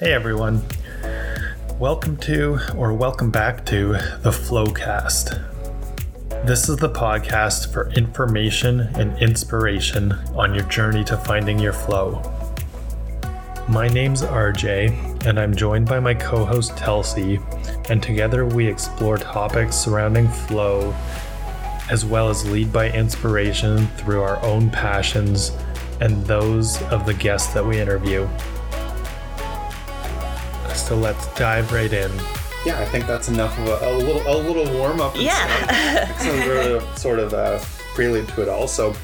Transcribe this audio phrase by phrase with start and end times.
[0.00, 0.60] Hey everyone.
[1.78, 5.40] Welcome to, or welcome back to, the Flowcast.
[6.44, 12.20] This is the podcast for information and inspiration on your journey to finding your flow.
[13.68, 17.38] My name's RJ, and I'm joined by my co host Telsey,
[17.88, 20.92] and together we explore topics surrounding flow,
[21.88, 25.52] as well as lead by inspiration through our own passions
[26.00, 28.28] and those of the guests that we interview.
[30.84, 32.12] So let's dive right in.
[32.66, 35.14] Yeah, I think that's enough of a, a little a little warm up.
[35.16, 36.14] Yeah.
[36.18, 37.58] some sort of, sort of uh,
[37.94, 38.68] prelude to it all.
[38.68, 38.94] So.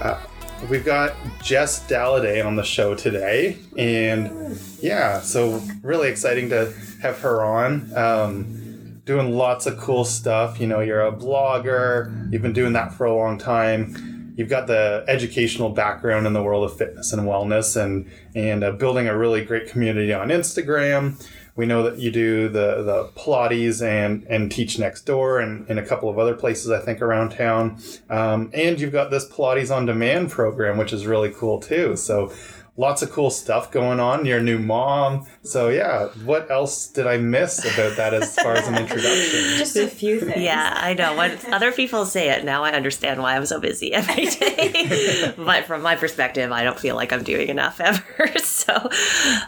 [0.00, 0.20] Uh,
[0.68, 7.18] we've got Jess Dalliday on the show today, and yeah, so really exciting to have
[7.20, 7.96] her on.
[7.96, 10.60] Um, doing lots of cool stuff.
[10.60, 12.30] You know, you're a blogger.
[12.32, 14.11] You've been doing that for a long time.
[14.34, 18.72] You've got the educational background in the world of fitness and wellness, and and uh,
[18.72, 21.22] building a really great community on Instagram.
[21.54, 25.76] We know that you do the the Pilates and and teach next door and in
[25.78, 27.78] a couple of other places I think around town.
[28.08, 31.96] Um, and you've got this Pilates on demand program, which is really cool too.
[31.96, 32.32] So
[32.76, 34.24] lots of cool stuff going on.
[34.24, 35.26] You're a new mom.
[35.42, 39.40] So yeah, what else did I miss about that as far as an introduction?
[39.58, 40.40] Just a few things.
[40.40, 41.16] Yeah, I know.
[41.16, 45.34] When other people say it, now I understand why I'm so busy every day.
[45.36, 48.38] but from my perspective, I don't feel like I'm doing enough ever.
[48.38, 48.88] so,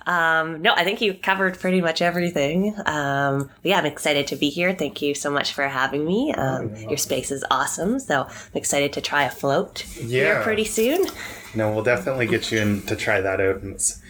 [0.06, 2.74] um, no, I think you covered pretty much everything.
[2.84, 4.74] Um, yeah, I'm excited to be here.
[4.74, 6.32] Thank you so much for having me.
[6.34, 7.98] Um, your space is awesome.
[8.00, 11.06] So I'm excited to try a float here pretty soon.
[11.54, 14.00] No, we'll definitely get you in to try that out, and it's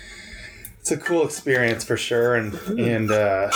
[0.80, 2.34] it's a cool experience for sure.
[2.34, 3.50] And and uh,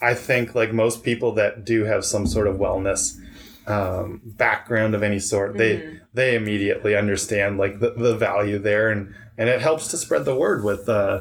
[0.00, 3.18] I think like most people that do have some sort of wellness
[3.66, 9.14] um, background of any sort, they they immediately understand like the, the value there, and
[9.38, 11.20] and it helps to spread the word with uh,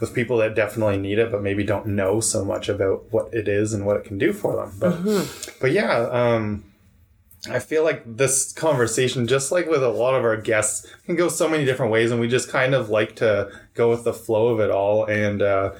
[0.00, 3.48] with people that definitely need it, but maybe don't know so much about what it
[3.48, 4.72] is and what it can do for them.
[4.78, 6.08] But but yeah.
[6.10, 6.64] Um,
[7.48, 11.28] I feel like this conversation, just like with a lot of our guests, can go
[11.28, 14.48] so many different ways, and we just kind of like to go with the flow
[14.48, 15.06] of it all.
[15.06, 15.72] And uh,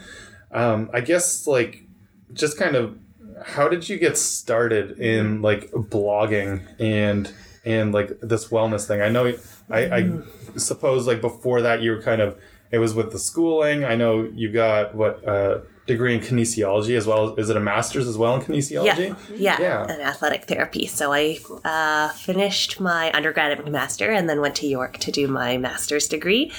[0.53, 1.84] um, I guess, like,
[2.32, 2.97] just kind of,
[3.44, 7.32] how did you get started in like blogging and
[7.65, 9.03] and like this wellness thing?
[9.03, 9.34] I know,
[9.70, 10.10] I, I
[10.56, 12.38] suppose like before that you were kind of
[12.70, 13.84] it was with the schooling.
[13.84, 15.60] I know you got what uh,
[15.91, 17.33] degree in kinesiology as well.
[17.33, 19.17] As is it a master's as well in kinesiology?
[19.31, 19.83] Yeah, yeah, Yeah.
[19.89, 20.87] and athletic therapy.
[20.87, 25.29] So I uh, finished my undergrad and master, and then went to York to do
[25.29, 26.53] my master's degree,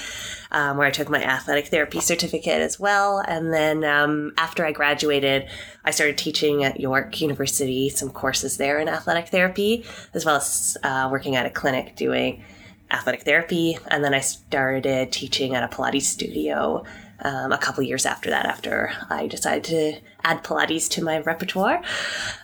[0.50, 3.18] um, where I took my athletic therapy certificate as well.
[3.26, 5.48] And then um, after I graduated,
[5.84, 9.84] I started teaching at York University some courses there in athletic therapy,
[10.14, 12.44] as well as uh, working at a clinic doing
[12.90, 13.78] athletic therapy.
[13.88, 16.84] And then I started teaching at a Pilates studio
[17.22, 21.82] um, a couple years after that, after I decided to add Pilates to my repertoire.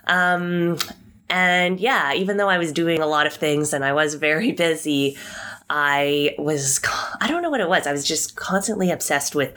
[0.07, 0.79] Um,
[1.31, 4.53] and yeah, even though I was doing a lot of things and I was very
[4.53, 5.17] busy,
[5.71, 6.81] I was,
[7.21, 7.87] I don't know what it was.
[7.87, 9.53] I was just constantly obsessed with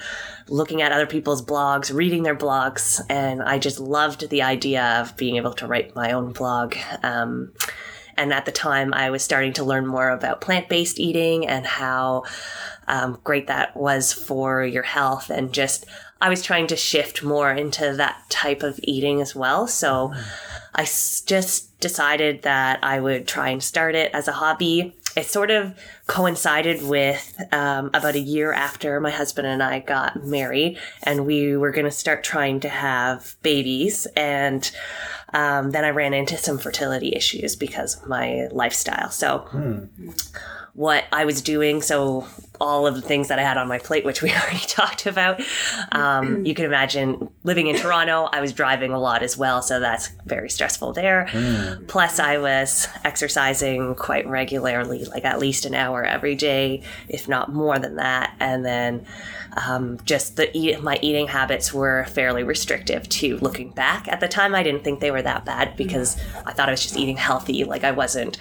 [0.49, 5.15] looking at other people's blogs, reading their blogs, and I just loved the idea of
[5.15, 6.75] being able to write my own blog.
[7.01, 7.53] Um,
[8.17, 11.65] and at the time, I was starting to learn more about plant based eating and
[11.65, 12.23] how
[12.87, 15.29] um, great that was for your health.
[15.29, 15.85] And just,
[16.19, 19.67] I was trying to shift more into that type of eating as well.
[19.67, 20.13] So
[20.75, 24.95] I s- just decided that I would try and start it as a hobby.
[25.15, 25.77] It sort of
[26.07, 31.57] coincided with um, about a year after my husband and I got married, and we
[31.57, 34.05] were going to start trying to have babies.
[34.15, 34.71] And
[35.33, 39.09] um, then I ran into some fertility issues because of my lifestyle.
[39.09, 39.47] So,
[40.73, 42.25] what I was doing, so
[42.61, 45.41] all of the things that I had on my plate, which we already talked about,
[45.91, 49.61] um, you can imagine living in Toronto, I was driving a lot as well.
[49.61, 51.27] So, that's very stressful there.
[51.87, 57.51] Plus, I was exercising quite regularly, like at least an hour every day, if not
[57.53, 58.35] more than that.
[58.39, 59.05] And then
[59.67, 63.37] um, just the eat, my eating habits were fairly restrictive too.
[63.39, 66.69] Looking back at the time, I didn't think they were that bad because I thought
[66.69, 67.63] I was just eating healthy.
[67.63, 68.37] Like I wasn't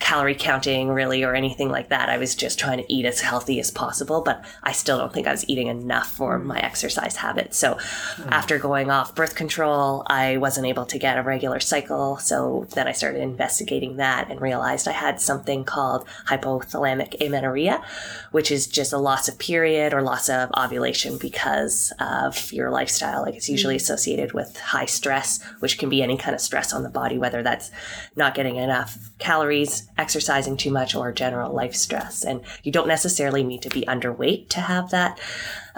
[0.00, 2.08] calorie counting really or anything like that.
[2.08, 5.26] I was just trying to eat as healthy as possible, but I still don't think
[5.26, 7.58] I was eating enough for my exercise habits.
[7.58, 8.28] So mm.
[8.30, 12.16] after going off birth control, I wasn't able to get a regular cycle.
[12.16, 17.84] So then I started investigating that and realized I had something called hypothalamic amenorrhea,
[18.32, 23.22] which is just a loss of period or loss of ovulation because of your lifestyle.
[23.22, 23.80] Like it's usually mm.
[23.80, 27.42] associated with high stress, which can be any kind of stress on the body, whether
[27.42, 27.70] that's
[28.16, 32.24] not getting enough calories, exercising too much, or general life stress.
[32.24, 35.20] And you don't necessarily need to be underweight to have that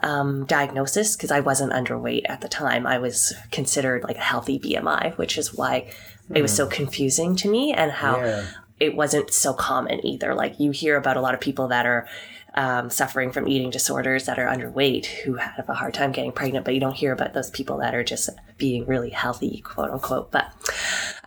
[0.02, 2.86] um, diagnosis because I wasn't underweight at the time.
[2.86, 5.90] I was considered like a healthy BMI, which is why
[6.34, 8.44] it was so confusing to me and how Yeah.
[8.80, 10.34] it wasn't so common either.
[10.34, 12.06] Like you hear about a lot of people that are
[12.54, 16.64] um, suffering from eating disorders that are underweight who have a hard time getting pregnant,
[16.64, 18.28] but you don't hear about those people that are just
[18.58, 20.30] being really healthy, quote unquote.
[20.30, 20.52] But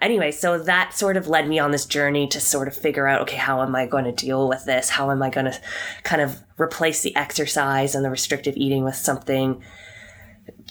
[0.02, 3.22] anyway, so that sort of led me on this journey to sort of figure out
[3.24, 4.90] okay, how am I going to deal with this?
[4.90, 5.60] How am I going to
[6.04, 9.64] kind of replace the exercise and the restrictive eating with something?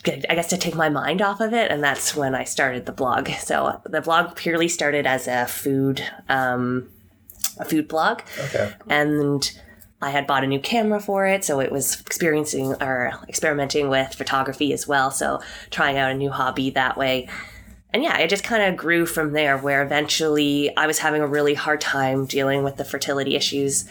[0.06, 2.92] I guess to take my mind off of it, and that's when I started the
[2.92, 3.28] blog.
[3.40, 6.90] So the blog purely started as a food, um,
[7.58, 8.72] a food blog, Okay.
[8.88, 9.50] and
[10.04, 14.14] I had bought a new camera for it, so it was experiencing or experimenting with
[14.14, 15.10] photography as well.
[15.10, 15.40] So
[15.70, 17.26] trying out a new hobby that way.
[17.90, 21.26] And yeah, it just kind of grew from there, where eventually I was having a
[21.26, 23.88] really hard time dealing with the fertility issues.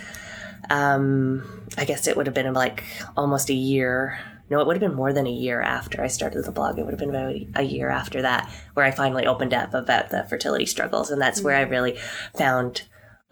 [0.70, 2.84] Um, I guess it would have been like
[3.18, 4.20] almost a year.
[4.52, 6.78] No, it would have been more than a year after I started the blog.
[6.78, 10.12] It would have been about a year after that where I finally opened up about
[10.12, 11.10] the fertility struggles.
[11.10, 11.98] And that's where I really
[12.38, 12.84] found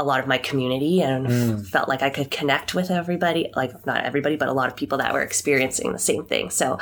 [0.01, 4.03] a lot of my community and felt like I could connect with everybody, like not
[4.03, 6.49] everybody, but a lot of people that were experiencing the same thing.
[6.49, 6.79] So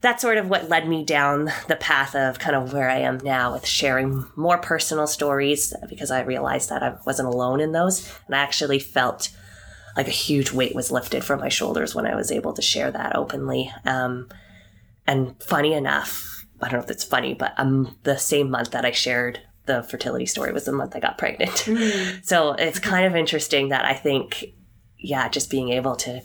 [0.00, 3.18] that's sort of what led me down the path of kind of where I am
[3.18, 8.08] now with sharing more personal stories because I realized that I wasn't alone in those.
[8.26, 9.30] And I actually felt
[9.96, 12.90] like a huge weight was lifted from my shoulders when I was able to share
[12.92, 13.72] that openly.
[13.84, 14.28] Um,
[15.06, 18.84] and funny enough, I don't know if it's funny, but um, the same month that
[18.84, 21.68] I shared the fertility story was the month I got pregnant.
[22.24, 24.52] so it's kind of interesting that I think,
[24.98, 26.22] yeah, just being able to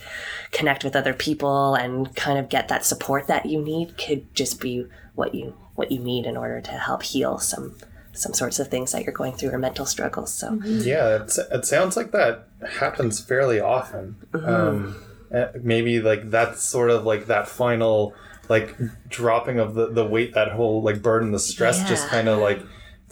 [0.51, 4.59] connect with other people and kind of get that support that you need could just
[4.59, 7.75] be what you what you need in order to help heal some
[8.13, 10.33] some sorts of things that you're going through or mental struggles.
[10.33, 12.47] So Yeah, it's, it sounds like that
[12.79, 14.15] happens fairly often.
[14.33, 18.13] Um, eh, maybe like that's sort of like that final
[18.49, 18.75] like
[19.09, 22.61] dropping of the, the weight, that whole like burden, the stress, just kind of like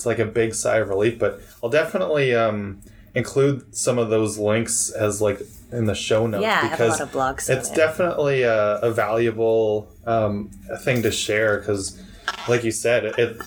[0.02, 1.20] it's like a big sigh of relief.
[1.20, 2.82] But I'll definitely um,
[3.14, 5.40] include some of those links as like
[5.72, 7.50] in the show notes yeah, I have a because lot of blogs.
[7.50, 7.76] it's it.
[7.76, 10.50] definitely a, a valuable um,
[10.84, 12.02] thing to share because
[12.50, 13.42] like you said it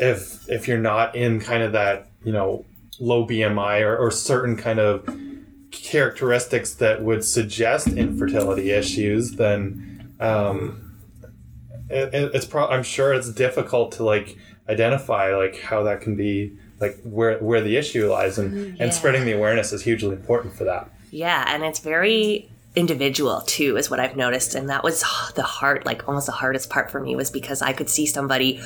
[0.00, 2.64] if if you're not in kind of that you know
[2.98, 5.04] low bmi or, or certain kind of
[5.70, 10.94] characteristics that would suggest infertility issues then um,
[11.88, 14.36] it- it's pro- i'm sure it's difficult to like
[14.70, 18.84] identify like how that can be like where where the issue lies and Yeah.
[18.84, 23.76] and spreading the awareness is hugely important for that Yeah, and it's very individual too,
[23.76, 24.54] is what I've noticed.
[24.54, 25.00] And that was
[25.34, 28.60] the hard, like almost the hardest part for me was because I could see somebody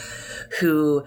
[0.61, 1.05] who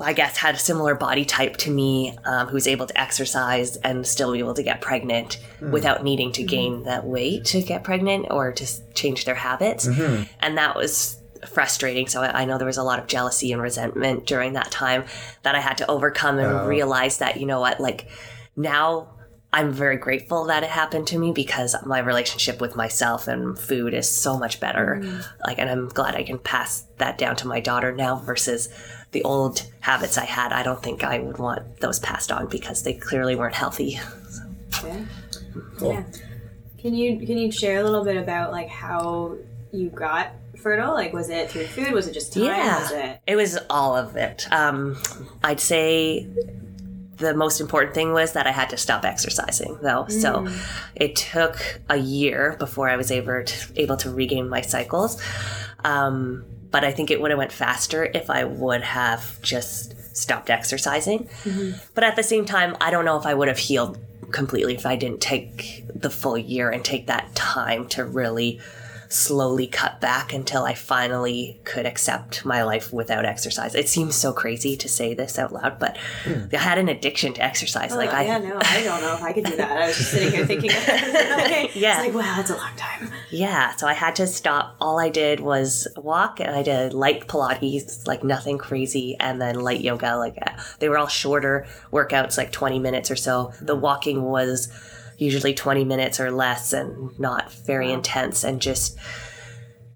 [0.00, 4.06] I guess had a similar body type to me, um, who's able to exercise and
[4.06, 5.70] still be able to get pregnant mm.
[5.72, 6.48] without needing to mm-hmm.
[6.48, 9.88] gain that weight to get pregnant or to change their habits.
[9.88, 10.24] Mm-hmm.
[10.40, 12.06] And that was frustrating.
[12.06, 15.04] So I I know there was a lot of jealousy and resentment during that time
[15.42, 18.08] that I had to overcome and realize that, you know what, like
[18.56, 19.08] now
[19.52, 23.94] I'm very grateful that it happened to me because my relationship with myself and food
[23.94, 25.00] is so much better.
[25.02, 25.20] Mm-hmm.
[25.44, 28.68] Like, and I'm glad I can pass that down to my daughter now versus
[29.10, 30.52] the old habits I had.
[30.52, 33.98] I don't think I would want those passed on because they clearly weren't healthy.
[34.84, 35.04] Yeah.
[35.78, 35.94] Cool.
[35.94, 36.04] Yeah.
[36.78, 39.36] Can you can you share a little bit about like how
[39.72, 40.92] you got fertile?
[40.94, 41.92] Like was it through food?
[41.92, 42.44] Was it just time?
[42.44, 42.80] Yeah.
[42.80, 44.46] Was it It was all of it.
[44.52, 44.96] Um,
[45.42, 46.26] I'd say
[47.16, 50.06] the most important thing was that I had to stop exercising, though.
[50.08, 50.48] So
[50.94, 55.20] it took a year before I was able to, able to regain my cycles.
[55.84, 60.48] Um, but I think it would have went faster if I would have just stopped
[60.50, 61.28] exercising.
[61.94, 63.98] But at the same time, I don't know if I would have healed
[64.32, 68.60] completely if I didn't take the full year and take that time to really
[69.10, 73.74] slowly cut back until I finally could accept my life without exercise.
[73.74, 75.98] It seems so crazy to say this out loud, but
[76.52, 77.92] I had an addiction to exercise.
[77.92, 79.72] like Oh, I yeah, no, I don't know if I could do that.
[79.82, 81.70] I was just sitting here thinking, okay.
[81.74, 81.98] Yeah.
[82.04, 83.10] It's like, wow, that's a long time.
[83.30, 84.76] Yeah, so I had to stop.
[84.80, 89.56] All I did was walk and I did light Pilates, like nothing crazy, and then
[89.56, 90.16] light yoga.
[90.16, 93.52] Like uh, they were all shorter workouts, like 20 minutes or so.
[93.60, 94.68] The walking was
[95.20, 98.96] usually 20 minutes or less and not very intense, and just,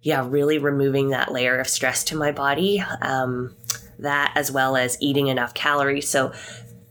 [0.03, 2.85] yeah, really removing that layer of stress to my body.
[3.01, 3.57] Um,
[3.99, 6.09] that as well as eating enough calories.
[6.09, 6.33] So,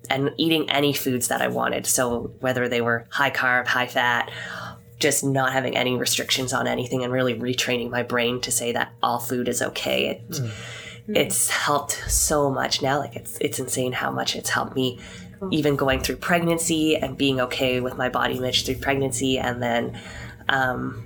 [0.09, 1.85] and eating any foods that I wanted.
[1.85, 4.31] So, whether they were high carb, high fat,
[4.99, 8.93] just not having any restrictions on anything and really retraining my brain to say that
[9.03, 10.07] all food is okay.
[10.09, 10.21] It,
[11.07, 12.99] It's helped so much now.
[12.99, 14.99] Like it's it's insane how much it's helped me
[15.51, 19.99] even going through pregnancy and being okay with my body image through pregnancy and then
[20.49, 21.05] um,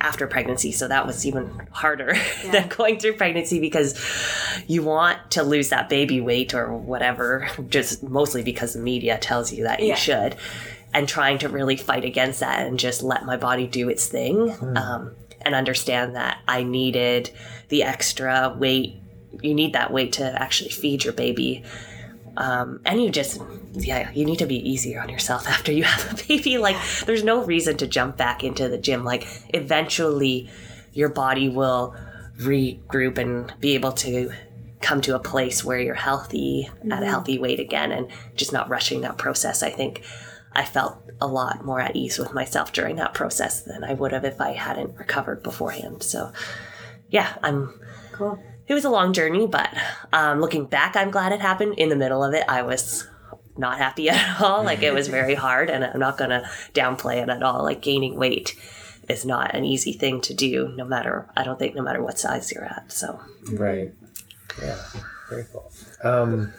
[0.00, 0.72] after pregnancy.
[0.72, 2.14] So that was even harder
[2.50, 3.98] than going through pregnancy because
[4.66, 9.52] you want to lose that baby weight or whatever, just mostly because the media tells
[9.52, 9.94] you that you Yeah.
[9.94, 10.36] should.
[10.94, 14.54] And trying to really fight against that and just let my body do its thing
[14.76, 17.30] um, and understand that I needed
[17.70, 18.96] the extra weight.
[19.40, 21.64] You need that weight to actually feed your baby
[22.36, 23.40] um, and you just
[23.72, 26.58] yeah you need to be easier on yourself after you have a baby.
[26.58, 29.04] Like there's no reason to jump back into the gym.
[29.04, 30.50] Like eventually
[30.92, 31.94] your body will
[32.38, 34.32] regroup and be able to
[34.80, 38.68] come to a place where you're healthy at a healthy weight again and just not
[38.68, 39.62] rushing that process.
[39.62, 40.02] I think
[40.54, 44.12] i felt a lot more at ease with myself during that process than i would
[44.12, 46.02] have if i hadn't recovered beforehand.
[46.02, 46.30] So
[47.08, 47.72] yeah i'm
[48.12, 48.38] Cool.
[48.66, 49.70] It was a long journey, but
[50.12, 51.74] um, looking back, I'm glad it happened.
[51.78, 53.06] In the middle of it, I was
[53.56, 54.64] not happy at all.
[54.64, 57.62] Like it was very hard, and I'm not gonna downplay it at all.
[57.62, 58.56] Like gaining weight
[59.08, 62.18] is not an easy thing to do, no matter I don't think no matter what
[62.18, 62.92] size you're at.
[62.92, 63.92] So Right.
[64.60, 64.78] Yeah.
[65.28, 65.72] Very cool.
[66.02, 66.52] Um,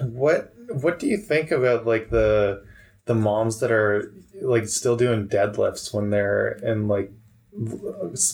[0.00, 2.64] what What do you think about like the
[3.04, 7.12] the moms that are like still doing deadlifts when they're in like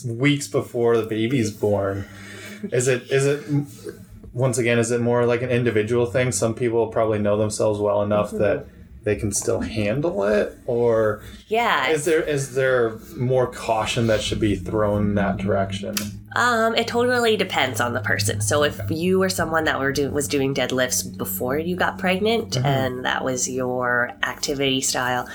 [0.05, 2.05] weeks before the baby's born?
[2.71, 3.45] Is it is it
[4.33, 6.31] once again is it more like an individual thing?
[6.31, 9.03] Some people probably know themselves well enough that mm-hmm.
[9.03, 14.39] they can still handle it, or yeah, is there is there more caution that should
[14.39, 15.95] be thrown in that direction?
[16.35, 18.39] Um, it totally depends on the person.
[18.41, 22.51] So if you were someone that were do- was doing deadlifts before you got pregnant
[22.51, 22.65] mm-hmm.
[22.65, 25.27] and that was your activity style,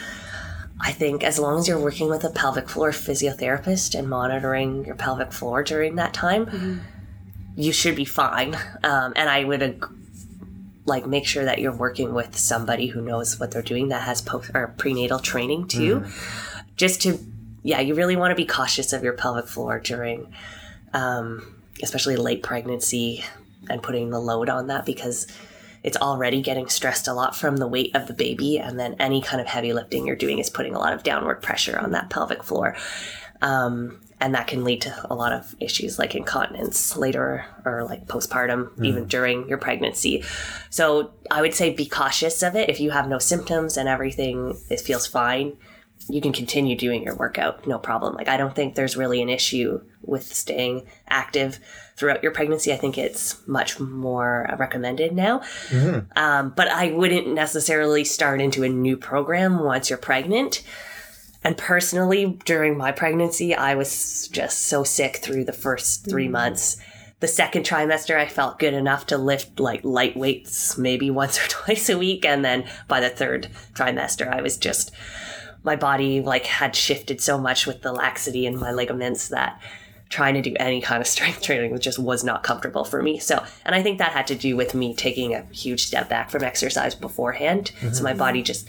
[0.80, 4.94] I think as long as you're working with a pelvic floor physiotherapist and monitoring your
[4.94, 6.78] pelvic floor during that time, mm-hmm.
[7.56, 8.54] You should be fine.
[8.82, 9.86] Um, and I would ag-
[10.86, 14.20] like make sure that you're working with somebody who knows what they're doing that has
[14.20, 16.04] post or prenatal training too,
[16.76, 17.18] just to
[17.62, 20.32] yeah, you really want to be cautious of your pelvic floor during
[20.92, 23.24] um, especially late pregnancy
[23.68, 25.26] and putting the load on that because
[25.82, 28.58] it's already getting stressed a lot from the weight of the baby.
[28.58, 31.42] And then any kind of heavy lifting you're doing is putting a lot of downward
[31.42, 32.76] pressure on that pelvic floor.
[33.42, 38.06] Um, and that can lead to a lot of issues like incontinence later or like
[38.06, 40.24] postpartum even during your pregnancy.
[40.70, 42.70] So i would say be cautious of it.
[42.70, 45.58] If you have no symptoms and everything it feels fine
[46.08, 48.14] you can continue doing your workout no problem.
[48.14, 51.58] Like i don't think there's really an issue with staying active
[51.96, 52.72] throughout your pregnancy.
[52.72, 55.42] I think it's much more recommended now.
[56.16, 60.62] Um, but i wouldn't necessarily start into a new program once you're pregnant
[61.44, 66.32] and personally during my pregnancy i was just so sick through the first three mm.
[66.32, 66.76] months.
[67.20, 71.48] The second trimester i felt good enough to lift like light weights maybe once or
[71.48, 72.24] twice a week.
[72.24, 74.90] And then by the third trimester i was just
[75.62, 79.60] my body like had shifted so much with the laxity in my ligaments that
[80.14, 83.18] trying to do any kind of strength training just was not comfortable for me.
[83.18, 86.30] So, and I think that had to do with me taking a huge step back
[86.30, 87.72] from exercise beforehand.
[87.92, 88.18] So my mm-hmm.
[88.18, 88.68] body just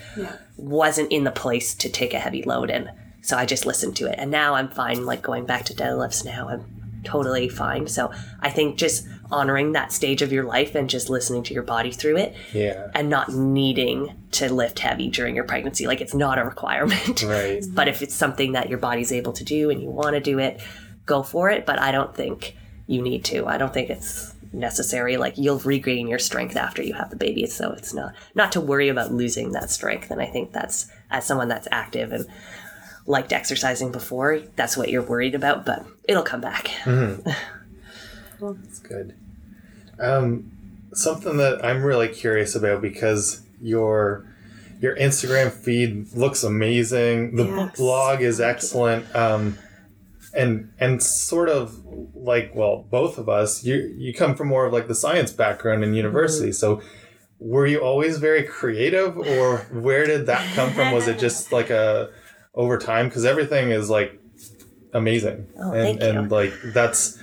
[0.57, 2.89] wasn't in the place to take a heavy load in.
[3.21, 4.15] So I just listened to it.
[4.17, 6.49] And now I'm fine, like going back to deadlifts now.
[6.49, 7.87] I'm totally fine.
[7.87, 11.63] So I think just honoring that stage of your life and just listening to your
[11.63, 12.87] body through it Yeah.
[12.93, 15.85] and not needing to lift heavy during your pregnancy.
[15.87, 17.23] Like it's not a requirement.
[17.23, 17.63] Right.
[17.69, 20.39] But if it's something that your body's able to do and you want to do
[20.39, 20.59] it,
[21.05, 21.65] go for it.
[21.65, 22.55] But I don't think
[22.87, 23.45] you need to.
[23.47, 25.17] I don't think it's necessary.
[25.17, 28.61] Like you'll regain your strength after you have the baby, so it's not not to
[28.61, 30.11] worry about losing that strength.
[30.11, 32.25] And I think that's as someone that's active and
[33.07, 35.65] liked exercising before, that's what you're worried about.
[35.65, 36.71] But it'll come back.
[36.85, 39.15] That's good.
[39.99, 40.51] Um,
[40.93, 44.25] something that I'm really curious about because your
[44.81, 47.35] your Instagram feed looks amazing.
[47.37, 47.77] The Yes.
[47.77, 49.05] blog is excellent.
[49.15, 49.57] Um,
[50.35, 54.73] and and sort of like well, both of us, you you come from more of
[54.73, 56.81] like the science background in university, so.
[57.37, 60.93] Were you always very creative, or where did that come from?
[60.93, 62.09] Was it just like a
[62.53, 63.09] over time?
[63.09, 64.17] Because everything is like
[64.93, 67.19] amazing, Oh, and and like that's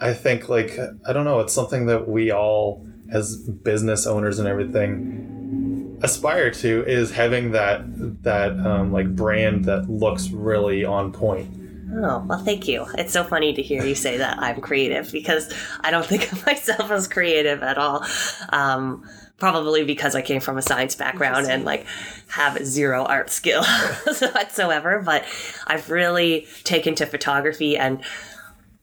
[0.00, 4.48] I think like I don't know, it's something that we all as business owners and
[4.48, 7.82] everything aspire to is having that
[8.22, 11.50] that um, like brand that looks really on point.
[11.90, 12.86] Oh, well, thank you.
[12.96, 16.44] It's so funny to hear you say that I'm creative because I don't think of
[16.44, 18.04] myself as creative at all.
[18.50, 21.86] Um, probably because I came from a science background and like
[22.28, 23.62] have zero art skill
[24.04, 25.00] whatsoever.
[25.04, 25.24] But
[25.66, 28.02] I've really taken to photography and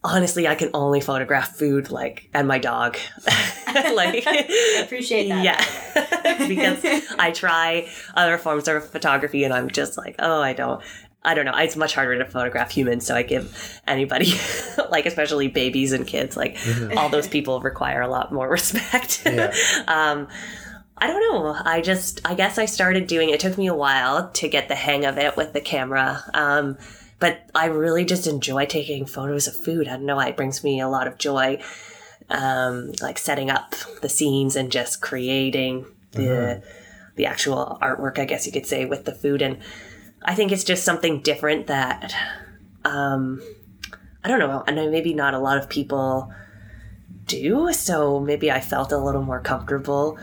[0.03, 2.97] honestly, I can only photograph food like and my dog.
[3.67, 4.47] like I
[4.83, 5.43] Appreciate that.
[5.43, 6.83] yeah, because
[7.19, 10.81] I try other forms of photography and I'm just like, oh, I don't.
[11.25, 11.55] I don't know.
[11.55, 14.33] It's much harder to photograph humans, so I give anybody,
[14.91, 16.57] like especially babies and kids, like
[16.95, 19.23] all those people require a lot more respect.
[19.25, 19.53] Yeah.
[19.87, 20.27] um,
[20.97, 21.55] I don't know.
[21.65, 23.39] I just, I guess I started doing it.
[23.39, 26.23] took me a while to get the hang of it with the camera.
[26.33, 26.77] Um,
[27.19, 29.87] but I really just enjoy taking photos of food.
[29.87, 31.61] I don't know why it brings me a lot of joy.
[32.29, 36.63] Um, like setting up the scenes and just creating the
[37.15, 39.41] the actual artwork, I guess you could say, with the food.
[39.41, 39.59] And
[40.25, 42.13] I think it's just something different that
[42.83, 43.41] um,
[44.23, 44.63] I don't know.
[44.67, 46.33] I know maybe not a lot of people
[47.25, 47.71] do.
[47.73, 50.17] So maybe I felt a little more comfortable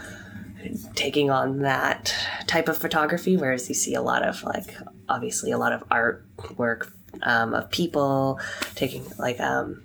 [0.94, 2.14] taking on that
[2.47, 4.76] type of photography, whereas you see a lot of like
[5.09, 6.90] obviously a lot of artwork
[7.23, 8.40] um, of people
[8.75, 9.82] taking like um,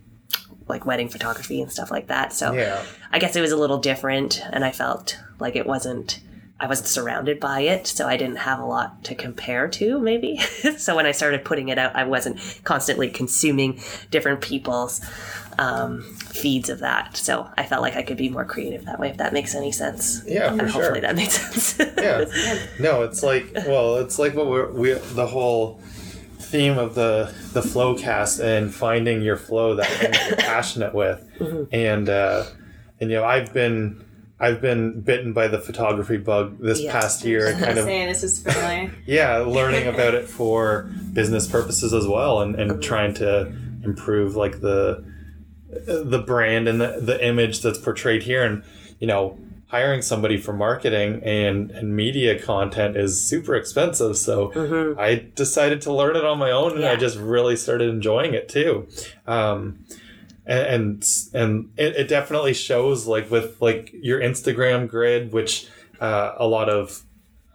[0.67, 2.33] like wedding photography and stuff like that.
[2.33, 2.83] So Yeah.
[3.11, 6.19] I guess it was a little different, and I felt like it wasn't.
[6.59, 10.37] I wasn't surrounded by it, so I didn't have a lot to compare to, maybe.
[10.77, 15.01] so when I started putting it out, I wasn't constantly consuming different people's
[15.59, 17.15] um, feeds of that.
[17.15, 19.71] So I felt like I could be more creative that way, if that makes any
[19.71, 20.23] sense.
[20.27, 20.81] Yeah, for and sure.
[20.81, 21.77] hopefully that made sense.
[21.97, 22.25] yeah
[22.79, 25.79] no it's like well it's like what we're we the whole
[26.39, 31.23] theme of the the flow cast and finding your flow that that you're passionate with
[31.71, 32.45] and uh
[32.99, 34.03] and you know i've been
[34.39, 36.91] i've been bitten by the photography bug this Yes.
[36.91, 38.91] past year and kind of saying this is familiar.
[39.05, 43.51] yeah learning about it for business purposes as well and, and trying to
[43.83, 45.03] improve like the
[45.85, 48.43] the brand and the, the image that's portrayed here.
[48.43, 48.63] And
[48.99, 54.15] you know hiring somebody for marketing and, and media content is super expensive.
[54.17, 58.33] So i decided to learn it on my own and i just really started enjoying
[58.33, 58.87] it too.
[59.27, 59.79] Um,
[60.47, 65.67] and and, it, it definitely shows like with like your instagram grid which
[65.99, 67.03] uh, a lot of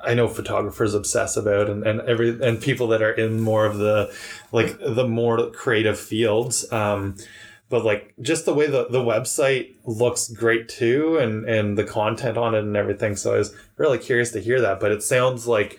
[0.05, 3.79] I know photographers obsess about and, and every and people that are in more of
[3.79, 4.13] the
[4.51, 6.71] like the more creative fields.
[6.73, 7.17] Um,
[7.69, 12.37] but like just the way the, the website looks great too and, and the content
[12.37, 13.17] on it and everything.
[13.17, 14.79] So I was really curious to hear that.
[14.79, 15.79] But it sounds like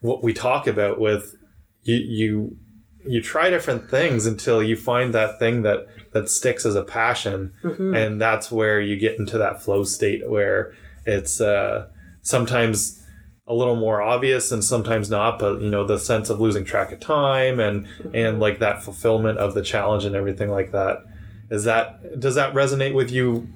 [0.00, 1.34] what we talk about with
[1.82, 2.56] you you
[3.04, 7.52] you try different things until you find that thing that that sticks as a passion
[7.94, 10.72] and that's where you get into that flow state where
[11.06, 11.86] it's uh
[12.22, 13.02] sometimes
[13.46, 16.92] a little more obvious and sometimes not but you know the sense of losing track
[16.92, 21.04] of time and and like that fulfillment of the challenge and everything like that.
[21.50, 23.48] Is that does that resonate with you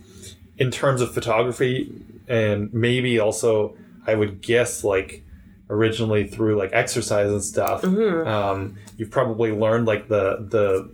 [0.59, 1.93] in terms of photography?
[2.29, 3.77] And maybe also
[4.09, 5.23] i would guess like
[5.71, 10.93] originally through like exercise and stuff um, you've probably learned like the the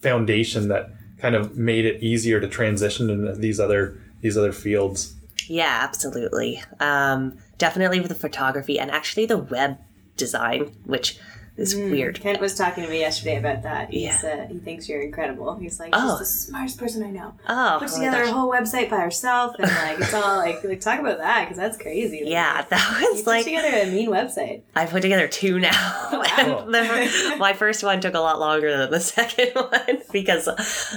[0.00, 0.90] foundation that
[1.24, 5.14] kind of made it easier to transition into these other these other fields
[5.48, 6.62] Yeah, absolutely.
[6.80, 9.78] Um, definitely with the photography and actually the web
[10.18, 11.18] design, which
[11.56, 12.20] is weird.
[12.20, 13.90] Kent was talking to me yesterday about that.
[13.90, 14.46] He's, Yeah.
[14.48, 15.54] uh, he thinks you're incredible.
[15.56, 16.18] He's like, Oh.
[16.18, 17.34] she's the smartest person I know.
[17.48, 20.80] Oh, Put oh together a whole website by herself, and like it's all like, like
[20.80, 22.20] talk about that because that's crazy.
[22.24, 24.62] Like, Yeah, that was like put together a mean website.
[24.74, 25.70] I put together two now.
[26.12, 26.66] wow.
[26.68, 30.48] The- my first one took a lot longer than the second one because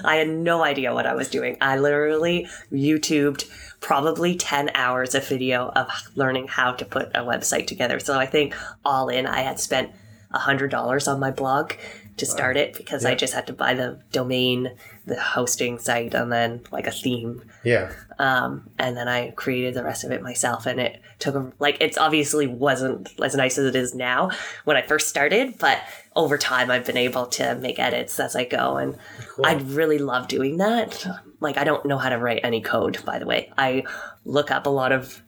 [0.03, 1.57] I had no idea what I was doing.
[1.61, 3.47] I literally YouTubed
[3.79, 7.99] probably 10 hours of video of learning how to put a website together.
[7.99, 9.91] So I think all in, I had spent
[10.33, 11.73] $100 on my blog
[12.17, 14.71] to start it because I just had to buy the domain,
[15.05, 19.83] the hosting site, and then like a theme yeah um, and then I created the
[19.83, 20.65] rest of it myself.
[20.65, 24.31] And it took a, like it's obviously wasn't as nice as it is now
[24.63, 25.79] when I first started, but
[26.15, 28.97] over time I've been able to make edits as I go, and
[29.43, 31.05] I really love doing that.
[31.39, 33.51] Like I don't know how to write any code, by the way.
[33.57, 33.83] I
[34.25, 35.21] look up a lot of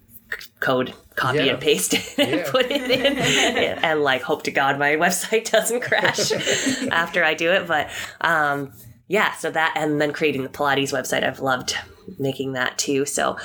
[0.59, 1.43] code, copy Yeah.
[1.53, 2.51] and paste it, and Yeah.
[2.51, 3.17] put it in,
[3.83, 6.31] and like hope to God my website doesn't crash
[6.91, 7.67] after I do it.
[7.67, 7.89] But
[8.21, 8.73] um,
[9.07, 11.75] yeah, so that and then creating the Pilates website, I've loved
[12.17, 13.05] making that too.
[13.05, 13.37] So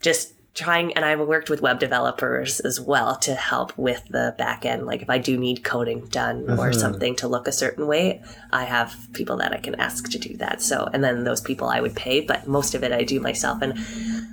[0.00, 4.66] just trying, and I've worked with web developers as well to help with the back
[4.66, 4.84] end.
[4.84, 6.72] Like if I do need coding done or uh-huh.
[6.72, 10.36] something to look a certain way, I have people that I can ask to do
[10.36, 10.60] that.
[10.60, 13.62] So, and then those people I would pay, but most of it I do myself.
[13.62, 13.74] And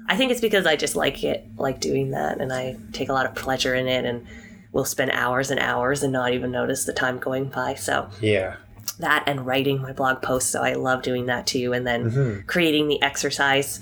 [0.08, 3.14] I think it's because I just like it, like doing that, and I take a
[3.14, 4.28] lot of pleasure in it and
[4.72, 7.76] will spend hours and hours and not even notice the time going by.
[7.76, 8.58] So yeah
[8.94, 10.50] that and writing my blog posts.
[10.50, 11.74] So I love doing that too.
[11.74, 13.80] And then creating the exercise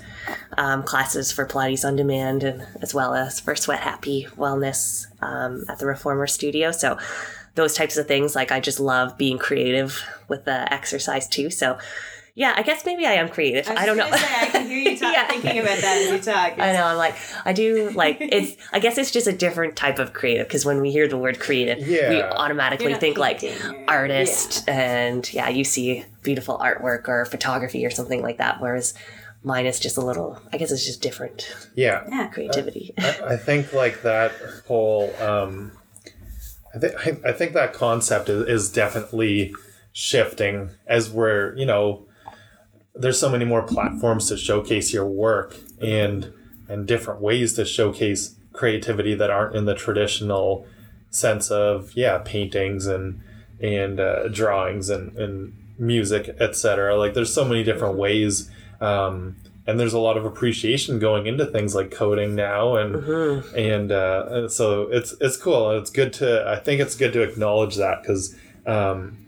[0.56, 5.64] um, classes for Pilates on Demand and as well as for Sweat Happy Wellness um,
[5.68, 6.70] at the Reformer Studio.
[6.70, 6.98] So
[7.54, 11.50] those types of things, like I just love being creative with the exercise too.
[11.50, 11.78] So
[12.38, 13.66] yeah, I guess maybe I am creative.
[13.66, 14.10] I, was I, don't know.
[14.12, 15.26] Say, I can hear you talk, Yeah.
[15.26, 16.52] thinking about that as you talk.
[16.58, 16.84] I know.
[16.84, 18.56] I'm like, I do like it's.
[18.72, 21.40] I guess it's just a different type of creative because when we hear the word
[21.40, 27.08] creative, we automatically You're think like painting or- artist, and yeah, you see beautiful artwork
[27.08, 28.60] or photography or something like that.
[28.60, 28.94] Whereas
[29.42, 30.40] mine is just a little.
[30.52, 32.04] I guess it's just different Yeah.
[32.08, 32.28] Yeah.
[32.28, 32.94] creativity.
[32.98, 34.30] I, I think like that
[34.68, 35.72] whole um
[36.74, 39.54] I think I, I think that concept is, is definitely
[39.92, 42.04] shifting as we're you know
[42.98, 46.32] there's so many more platforms to showcase your work and
[46.68, 50.66] and different ways to showcase creativity that aren't in the traditional
[51.10, 53.20] sense of yeah paintings and
[53.60, 59.78] and uh, drawings and, and music etc like there's so many different ways um, and
[59.78, 62.96] there's a lot of appreciation going into things like coding now and
[63.54, 65.70] and uh, so it's it's cool.
[65.72, 68.34] It's good to i think it's good to acknowledge that because
[68.66, 69.18] um,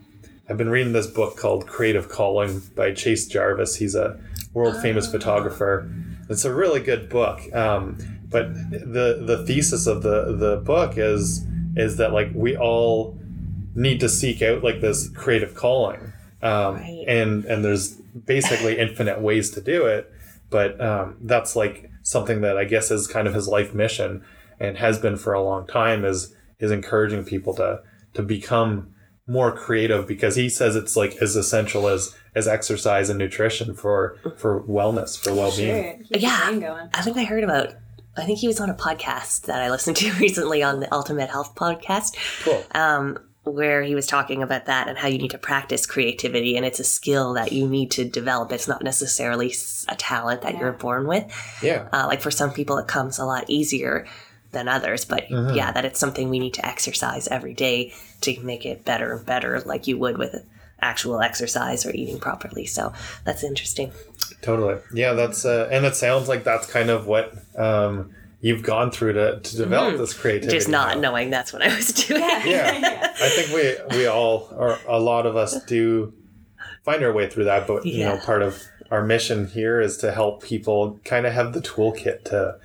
[0.50, 3.76] i've been reading this book called creative calling by chase jarvis.
[3.76, 4.18] He's a
[4.52, 5.88] world famous photographer.
[6.28, 11.44] It's a really good book um, but the the thesis of the the book is
[11.76, 13.16] is that like we all
[13.74, 17.04] need to seek out like this creative calling um, Right.
[17.08, 17.94] and and there's
[18.26, 20.12] basically infinite ways to do it
[20.50, 24.24] but um, that's like something that i guess is kind of his life mission
[24.58, 27.80] and has been for a long time is is encouraging people to
[28.14, 28.92] to become
[29.30, 34.16] more creative because he says it's like as essential as as exercise and nutrition for
[34.36, 36.18] for wellness for well-being Sure.
[36.20, 36.52] Yeah.
[36.52, 36.88] going.
[36.94, 37.74] I think I heard about.
[38.16, 41.30] I think he was on a podcast that I listened to recently on the Ultimate
[41.30, 42.16] Health podcast.
[42.44, 46.56] cool um, where he was talking about that and how you need to practice creativity
[46.56, 48.52] and it's a skill that you need to develop.
[48.52, 49.54] It's not necessarily
[49.88, 51.24] a talent that you're born with.
[51.62, 54.06] yeah Uh, like for some people, it comes a lot easier
[54.52, 55.54] than others, but Mm-hmm.
[55.56, 59.26] yeah, that it's something we need to exercise every day to make it better and
[59.26, 60.44] better, like you would with
[60.80, 62.66] actual exercise or eating properly.
[62.66, 62.92] So
[63.24, 63.92] that's interesting.
[64.42, 64.80] Totally.
[64.92, 69.14] Yeah, that's uh, and it sounds like that's kind of what um, you've gone through
[69.14, 70.56] to, to develop this creativity.
[70.56, 71.00] Just not now.
[71.00, 72.20] knowing that's what I was doing.
[72.20, 73.52] Yeah, I think
[73.90, 76.14] we we all or a lot of us do
[76.84, 80.12] find our way through that, but you know, part of our mission here is to
[80.12, 82.58] help people kind of have the toolkit to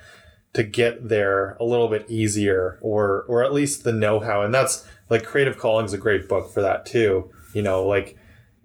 [0.53, 4.87] to get there a little bit easier or or at least the know-how and that's
[5.09, 8.17] like creative calling is a great book for that too you know like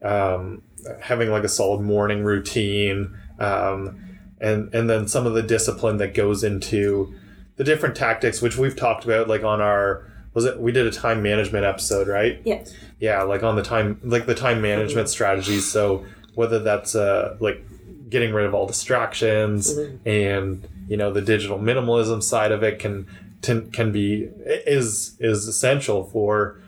[0.02, 0.62] um,
[1.00, 4.00] having like a solid morning routine um,
[4.40, 7.14] and and then some of the discipline that goes into
[7.56, 10.90] the different tactics which we've talked about like on our was it we did a
[10.90, 12.40] time management episode right?
[12.44, 12.74] Yes.
[12.98, 15.70] yeah like on the time like the time management strategies.
[15.70, 17.62] So whether that's uh like
[18.08, 19.76] getting rid of all distractions
[20.06, 23.06] and you know the digital minimalism side of it can
[23.42, 24.28] can, can be
[24.66, 26.60] is is essential for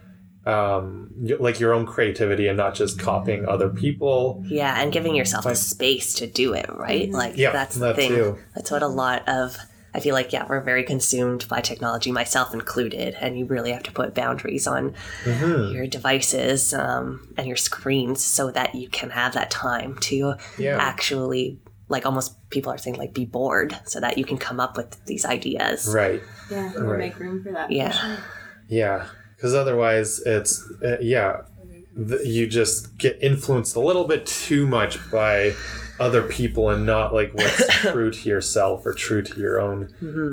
[0.44, 5.44] um like your own creativity and not just copying other people Yeah, and giving yourself
[5.44, 7.08] the Like- space to do it, right?
[7.10, 8.10] Like Yeah, that's the that thing.
[8.10, 8.38] too.
[8.54, 9.56] That's what a lot of
[9.94, 13.82] I feel like yeah, we're very consumed by technology, myself included, and you really have
[13.84, 15.74] to put boundaries on Mm-hmm.
[15.74, 20.78] your devices um, and your screens so that you can have that time to Yeah.
[20.80, 21.58] actually
[21.92, 24.90] like almost people are saying like be bored so that you can come up with
[25.06, 25.86] these ideas.
[25.94, 26.72] right Yeah.
[26.74, 26.98] We'll Right.
[26.98, 27.70] make room for that.
[27.70, 27.90] Yeah.
[27.92, 28.16] sure.
[28.68, 30.52] Yeah, because otherwise it's
[30.84, 31.42] uh, yeah,
[32.08, 35.52] th- you just get influenced a little bit too much by
[36.00, 39.88] other people and not like what's true to yourself or true to your own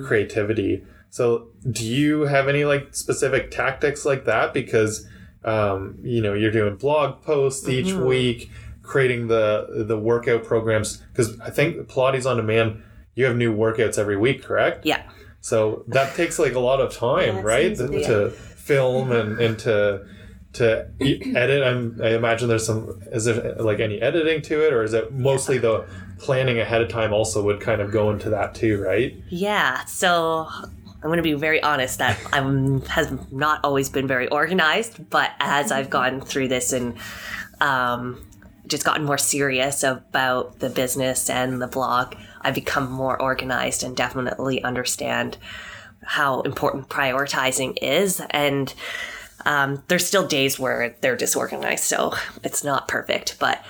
[0.07, 0.83] creativity.
[1.11, 4.53] So, do you have any like specific tactics like that?
[4.53, 5.07] Because
[5.43, 8.49] um, you know you're doing blog posts each week,
[8.89, 10.97] creating the the workout programs.
[11.11, 12.81] Because I think Pilates on Demand,
[13.15, 14.85] you have new workouts every week, correct?
[14.85, 15.01] Yeah.
[15.41, 17.75] So that takes like a lot of time, Yeah, right?
[17.77, 17.87] to.
[18.11, 18.29] To
[18.69, 20.05] film and, and to
[20.53, 21.63] to e- edit.
[21.63, 23.01] I'm, I imagine there's some.
[23.11, 25.85] Is there like any editing to it, or is it mostly the
[26.19, 27.13] planning ahead of time?
[27.13, 29.15] Also, would kind of go into that too, right?
[29.29, 30.47] Yeah, so
[31.01, 35.31] I'm going to be very honest that I'm has not always been very organized, but
[35.39, 36.95] as I've gone through this and
[37.61, 38.23] um,
[38.69, 43.95] just gotten more serious about the business and the blog, I've become more organized and
[43.97, 45.37] definitely understand
[46.03, 48.21] how important prioritizing is.
[48.29, 48.73] And
[49.45, 53.63] um, there's still days where they're disorganized so it's not perfect but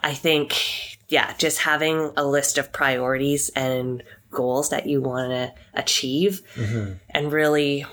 [0.00, 5.52] i think yeah just having a list of priorities and goals that you want to
[5.74, 6.42] achieve
[7.10, 7.84] and really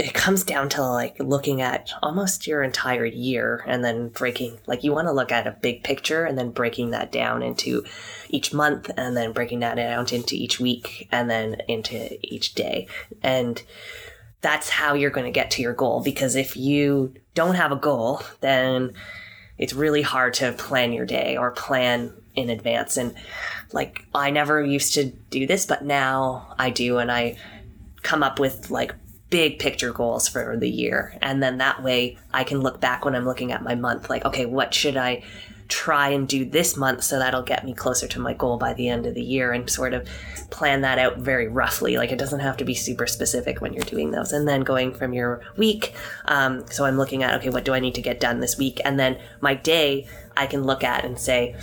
[0.00, 4.84] it comes down to like looking at almost your entire year and then breaking like
[4.84, 7.84] you want to look at a big picture and then breaking that down into
[8.28, 12.86] each month and then breaking that down into each week and then into each day
[13.22, 13.62] and
[14.42, 17.76] that's how you're going to get to your goal because if you don't have a
[17.76, 18.92] goal then
[19.58, 22.96] it's really hard to plan your day or plan in advance.
[22.96, 23.14] And
[23.72, 26.98] like, I never used to do this, but now I do.
[26.98, 27.36] And I
[28.02, 28.94] come up with like
[29.30, 31.16] big picture goals for the year.
[31.22, 34.24] And then that way I can look back when I'm looking at my month, like,
[34.24, 35.22] okay, what should I
[35.70, 38.88] try and do this month so that'll get me closer to my goal by the
[38.88, 40.06] end of the year and sort of
[40.50, 41.96] plan that out very roughly.
[41.96, 44.32] Like it doesn't have to be super specific when you're doing those.
[44.32, 47.78] And then going from your week, um, so I'm looking at, okay, what do I
[47.78, 48.80] need to get done this week?
[48.84, 51.54] And then my day, I can look at and say,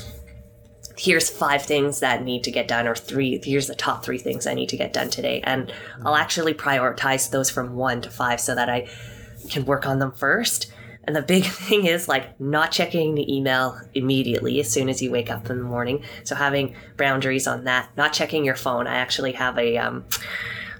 [0.97, 4.47] here's five things that need to get done or three here's the top three things
[4.47, 5.41] i need to get done today.
[5.43, 5.71] And
[6.03, 8.87] i'll actually prioritize those from one to five so that i
[9.49, 10.71] can work on them first.
[11.03, 15.11] And the big thing is like not checking the email immediately as soon as you
[15.11, 16.03] wake up in the morning.
[16.23, 18.87] So having boundaries on that not checking your phone.
[18.87, 20.05] I actually have a um,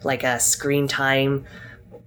[0.04, 1.46] like a screen time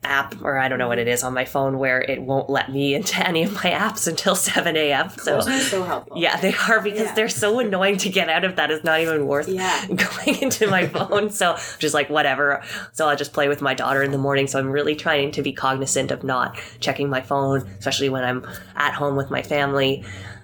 [0.03, 2.71] app or I don't know what it is on my phone where it won't let
[2.73, 5.11] me into any of my apps until 7 a.m.
[5.11, 6.17] So so helpful.
[6.19, 7.15] yeah, they are because Yeah.
[7.15, 8.71] they're so annoying to get out of that.
[8.71, 9.87] It's not even worth Yeah.
[9.89, 11.29] going into my phone.
[11.31, 12.63] So just like whatever.
[12.93, 14.47] So I'll just play with my daughter in the morning.
[14.47, 18.47] So I'm really trying to be cognizant of not checking my phone, especially when I'm
[18.77, 20.03] at home with my family.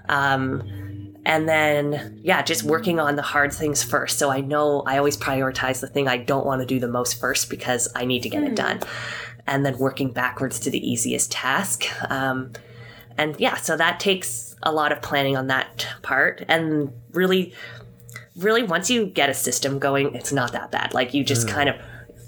[0.08, 4.18] Um, and then yeah, just working on the hard things first.
[4.18, 7.18] So I know I always prioritize the thing I don't want to do the most
[7.18, 8.80] first because I need to get it done.
[9.46, 11.84] And then working backwards to the easiest task.
[12.10, 12.52] Um,
[13.16, 16.44] and yeah, so that takes a lot of planning on that part.
[16.48, 17.54] And really,
[18.36, 20.92] really, once you get a system going, it's not that bad.
[20.94, 21.76] Like you just kind of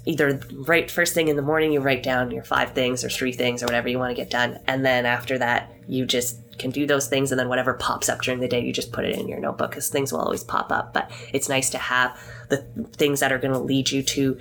[0.05, 3.33] either right first thing in the morning, you write down your five things or three
[3.33, 4.57] things or whatever you want to get done.
[4.65, 7.31] And then after that, you just can do those things.
[7.31, 9.71] And then whatever pops up during the day, you just put it in your notebook
[9.71, 10.93] because things will always pop up.
[10.93, 12.57] But it's nice to have the
[12.93, 14.39] things that are going to lead you to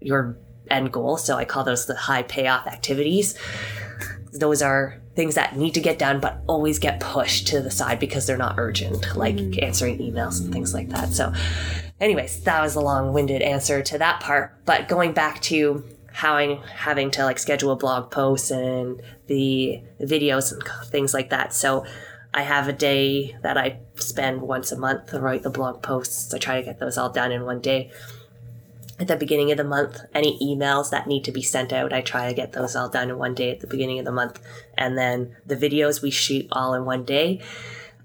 [0.00, 0.36] your
[0.70, 1.16] end goal.
[1.16, 3.38] So I call those the high payoff activities.
[4.32, 7.98] Those are things that need to get done, but always get pushed to the side
[7.98, 9.64] because they're not urgent, like mm-hmm.
[9.64, 11.08] answering emails and things like that.
[11.08, 11.32] So,
[12.00, 14.64] anyways, that was a long winded answer to that part.
[14.64, 20.52] But going back to how I'm having to like schedule blog posts and the videos
[20.52, 21.52] and things like that.
[21.52, 21.84] So,
[22.32, 26.32] I have a day that I spend once a month to write the blog posts.
[26.32, 27.90] I try to get those all done in one day
[28.98, 30.00] at the beginning of the month.
[30.14, 33.10] Any emails that need to be sent out, I try to get those all done
[33.10, 34.40] in one day at the beginning of the month.
[34.76, 37.40] And then the videos we shoot all in one day.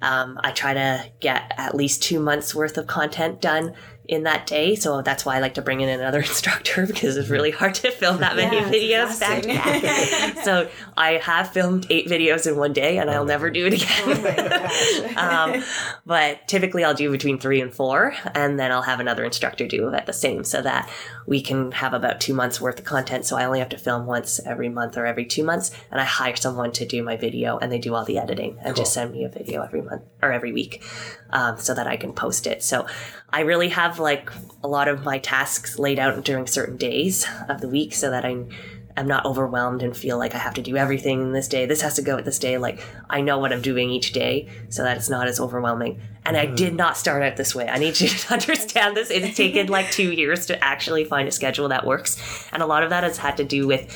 [0.01, 3.73] Um, I try to get at least two months worth of content done
[4.07, 4.75] in that day.
[4.75, 7.91] So that's why I like to bring in another instructor because it's really hard to
[7.91, 8.57] film that many
[8.89, 10.43] Yeah, videos back to back.
[10.43, 15.13] so I have filmed eight videos in one day and I'll never do it again.
[15.17, 15.63] Oh um,
[16.05, 19.87] but typically I'll do between three and four, and then I'll have another instructor do
[19.89, 20.89] it the same so that
[21.25, 23.25] we can have about two months worth of content.
[23.25, 26.03] So I only have to film once every month or every two months, and I
[26.03, 29.11] hire someone to do my video, and they do all the editing and just send
[29.13, 30.83] me a video every month or every week
[31.29, 32.63] um, so that I can post it.
[32.63, 32.85] So
[33.29, 34.29] I really have like
[34.63, 38.25] a lot of my tasks laid out during certain days of the week so that
[38.25, 38.49] I'm
[38.95, 41.65] I'm not overwhelmed and feel like I have to do everything this day.
[41.65, 42.58] This has to go at this day.
[42.58, 45.99] Like I know what I'm doing each day so that it's not as overwhelming.
[46.25, 46.77] And I did mm.
[46.77, 47.67] not start out this way.
[47.67, 49.10] I need you to understand this.
[49.10, 52.17] It's taken like two years to actually find a schedule that works.
[52.51, 53.91] And a lot of that has had to do with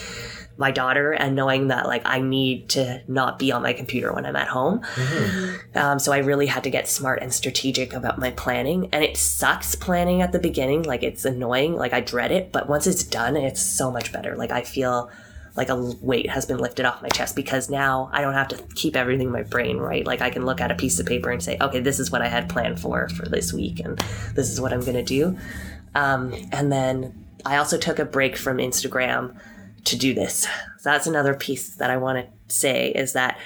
[0.57, 4.25] my daughter and knowing that like I need to not be on my computer when
[4.25, 4.83] I'm at home.
[5.75, 8.89] Um, so I really had to get smart and strategic about my planning.
[8.91, 10.83] And it sucks planning at the beginning.
[10.83, 11.75] Like it's annoying.
[11.75, 12.51] Like I dread it.
[12.51, 14.35] But once it's done, it's so much better.
[14.35, 15.11] Like I feel
[15.55, 18.63] like a weight has been lifted off my chest because now I don't have to
[18.75, 20.05] keep everything in my brain, right?
[20.05, 22.21] Like I can look at a piece of paper and say, okay, this is what
[22.21, 23.97] I had planned for for this week, and
[24.35, 25.35] this is what I'm going to do.
[25.95, 29.35] Um, and then I also took a break from Instagram
[29.85, 30.43] to do this.
[30.77, 33.37] So that's another piece that I want to say is that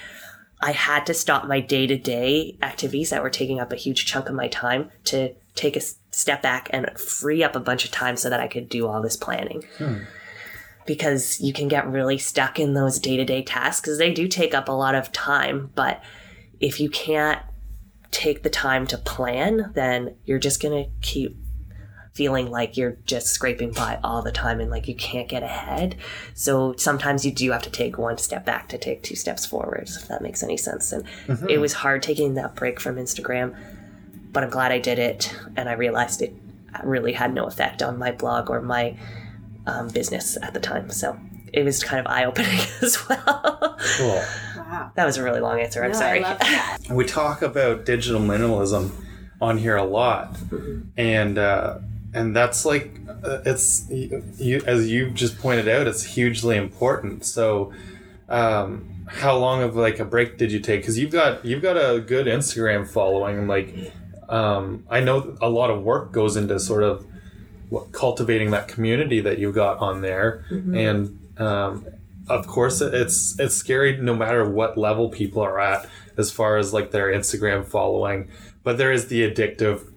[0.62, 4.06] I had to stop my day to day activities that were taking up a huge
[4.06, 7.92] chunk of my time to take a step back and free up a bunch of
[7.92, 9.64] time so that I could do all this planning.
[9.78, 10.00] Hmm.
[10.86, 14.28] Because you can get really stuck in those day to day tasks because they do
[14.28, 15.72] take up a lot of time.
[15.76, 16.04] But
[16.60, 17.42] if you can't
[18.12, 21.36] take the time to plan, then you're just going to keep
[22.14, 25.96] feeling like you're just scraping by all the time and like you can't get ahead.
[26.34, 29.90] So sometimes you do have to take one step back to take two steps forward,
[29.96, 30.92] if that makes any sense.
[30.92, 31.06] And
[31.50, 33.56] it was hard taking that break from Instagram,
[34.34, 35.34] but I'm glad I did it.
[35.56, 36.34] And I realized it
[36.84, 38.98] really had no effect on my blog or my
[39.66, 40.90] um, business at the time.
[40.90, 41.18] So
[41.54, 43.78] it was kind of eye opening as well.
[43.98, 44.22] Cool.
[44.58, 44.92] Wow.
[44.96, 45.84] that was a really long answer.
[45.84, 46.24] I'm No, sorry.
[46.24, 46.78] I love that.
[46.90, 48.92] we talk about digital minimalism
[49.42, 50.38] on here a lot
[50.98, 51.80] and uh,
[52.14, 57.26] and that's like uh, it's you as you just pointed out it's hugely important.
[57.26, 57.74] So
[58.30, 60.82] um, how long of like a break did you take?
[60.82, 63.94] Because you've got you've got a good Instagram following, and like
[64.30, 67.06] um, I know a lot of work goes into sort of
[67.70, 70.46] what, cultivating that community that you've got on there,
[70.76, 71.86] and um,
[72.30, 76.74] of course it's it's scary no matter what level people are at as far as
[76.74, 78.30] like their Instagram following,
[78.64, 79.91] but there is the addictive,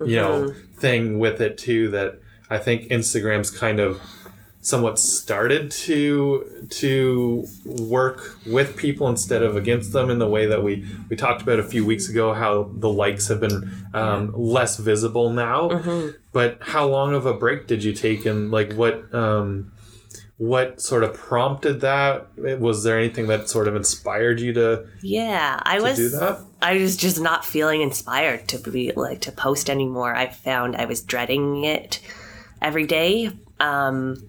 [0.00, 4.00] you know, thing with it too that I think Instagram's kind of
[4.60, 10.62] somewhat started to to work with people instead of against them in the way that
[10.62, 14.78] we we talked about a few weeks ago how the likes have been um, less
[14.78, 16.12] visible now.
[16.32, 19.70] But how long of a break did you take and like what um,
[20.38, 22.26] what sort of prompted that?
[22.36, 25.96] Was there anything that sort of inspired you to, Yeah, I to was.
[25.96, 30.16] do that I was just not feeling inspired to be like to post anymore.
[30.16, 32.00] I found I was dreading it
[32.62, 33.30] every day.
[33.60, 34.26] Um,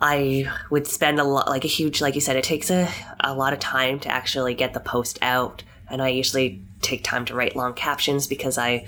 [0.00, 3.34] I would spend a lot, like a huge, like you said, it takes a, a
[3.34, 5.62] lot of time to actually get the post out.
[5.90, 8.86] And I usually take time to write long captions because I,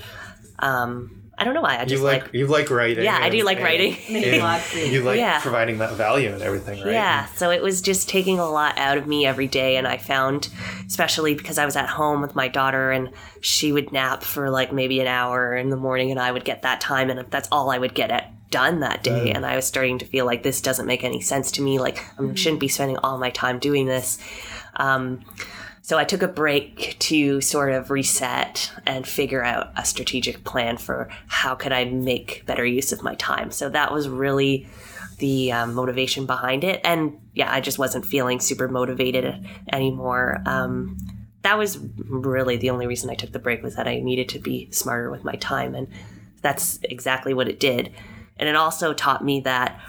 [0.59, 1.77] um, I don't know why.
[1.77, 3.97] I you just like, like, you like writing Yeah, I do like and- writing.
[4.09, 4.25] And
[4.93, 5.41] you like Yeah.
[5.41, 8.97] providing that value and everything right Yeah, so it was just taking a lot out
[8.97, 9.77] of me every day.
[9.77, 10.49] And I found,
[10.87, 13.11] especially because I was at home with my daughter and
[13.43, 16.63] she would nap for like maybe an hour in the morning, and I would get
[16.63, 19.33] that time, and that's all I would get at done that day.
[19.33, 21.79] And I was starting to feel like this doesn't make any sense to me.
[21.79, 24.19] Like, I shouldn't be spending all my time doing this.
[24.77, 25.21] Um,
[25.87, 30.79] so I took a break to sort of reset and figure out a strategic plan
[30.79, 33.53] for how could I make better use of my time.
[33.53, 34.67] So that was really
[35.19, 36.81] the um, motivation behind it.
[36.83, 40.43] And yeah, I just wasn't feeling super motivated anymore.
[40.45, 40.99] Um,
[41.43, 44.41] that was really the only reason I took the break was that I needed to
[44.41, 45.87] be smarter with my time, and
[46.43, 47.93] that's exactly what it did.
[48.39, 49.81] And it also taught me that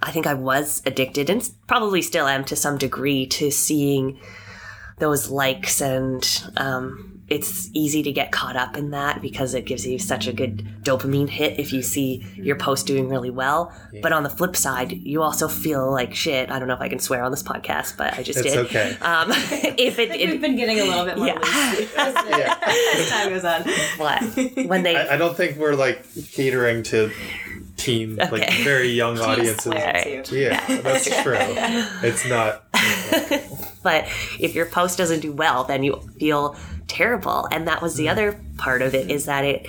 [0.00, 4.20] I think I was addicted and probably still am to some degree to seeing
[5.00, 9.86] those likes and um, it's easy to get caught up in that because it gives
[9.86, 13.72] you such a good dopamine hit if you see your post doing really well.
[14.02, 16.50] But on the flip side you also feel like shit.
[16.50, 18.58] I don't know if i can swear on this podcast but i just It's did.
[18.66, 18.96] okay.
[19.00, 21.34] um, if it, I think we've been getting a little bit more Yeah.
[21.38, 21.94] loose.
[21.96, 22.58] As, Yeah.
[22.96, 23.62] as time goes on.
[23.98, 24.66] what?
[24.68, 27.10] When they I, I don't think we're like catering to
[27.76, 29.62] teen like very young audiences.
[29.62, 31.36] swear, yeah that's true.
[32.02, 32.64] It's not
[33.82, 34.04] but
[34.38, 38.10] if your post doesn't do well then you feel terrible and that was the mm.
[38.10, 39.66] other part of it is that it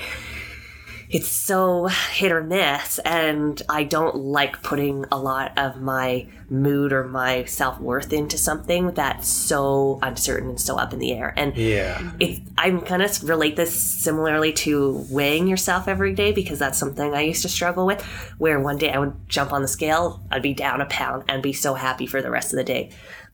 [1.10, 6.91] it's so hit or miss and i don't like putting a lot of my mood
[6.91, 11.56] or my self-worth into something that's so uncertain and so up in the air and
[11.56, 16.78] yeah it, I'm kind of relate this similarly to weighing yourself every day because that's
[16.78, 18.04] something I used to struggle with.
[18.38, 21.41] Where one day I would jump on the scale, I'd be down a pound and
[21.41, 22.91] be so happy for the rest of the day.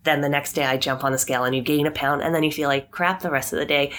[0.08, 2.34] Then the next day I jump on the scale and you gain a pound and
[2.34, 3.92] then you feel like crap the rest of the day.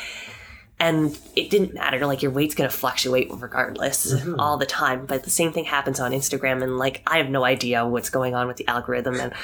[0.81, 4.39] And it didn't matter, like your weight's gonna fluctuate regardless mm-hmm.
[4.39, 5.07] all the time.
[5.07, 8.37] But the same thing happens on Instagram, and like I have no idea what's going
[8.37, 9.35] on with the algorithm and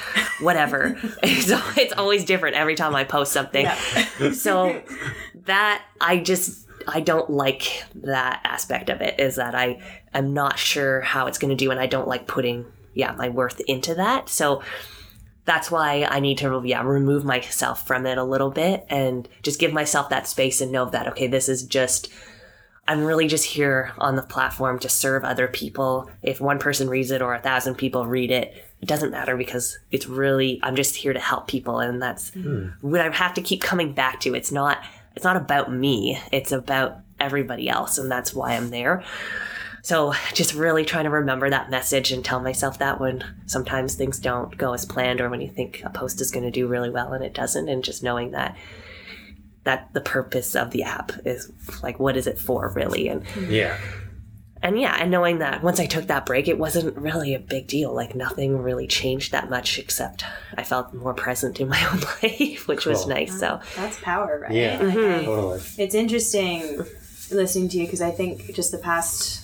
[0.40, 0.96] whatever.
[1.40, 3.66] so it's always different every time I post something
[4.32, 4.80] so
[5.46, 9.80] that i just i don't like that aspect of it is that i
[10.12, 13.28] i'm not sure how it's going to do and i don't like putting yeah my
[13.28, 14.62] worth into that so
[15.44, 19.60] that's why i need to yeah remove myself from it a little bit and just
[19.60, 22.08] give myself that space and know that okay this is just
[22.86, 26.10] I'm really just here on the platform to serve other people.
[26.22, 29.78] If one person reads it or a thousand people read it, it doesn't matter because
[29.90, 32.68] it's really I'm just here to help people, and that's hmm.
[32.82, 34.34] what I have to keep coming back to.
[34.34, 34.84] It's not
[35.16, 36.18] it's not about me.
[36.30, 39.02] It's about everybody else, and that's why I'm there.
[39.84, 44.18] So just really trying to remember that message and tell myself that when sometimes things
[44.18, 46.88] don't go as planned or when you think a post is going to do really
[46.88, 48.56] well and it doesn't, and just knowing that
[49.64, 51.50] that the purpose of the app is
[51.82, 53.78] like what is it for really and yeah
[54.62, 57.66] and yeah and knowing that once i took that break it wasn't really a big
[57.66, 60.22] deal like nothing really changed that much except
[60.58, 63.08] i felt more present in my own life which was Cool.
[63.08, 64.52] nice so That's power, right?
[64.52, 64.78] Yeah.
[64.82, 66.84] Like, I- totally It's interesting
[67.30, 69.43] listening to you because I think just the past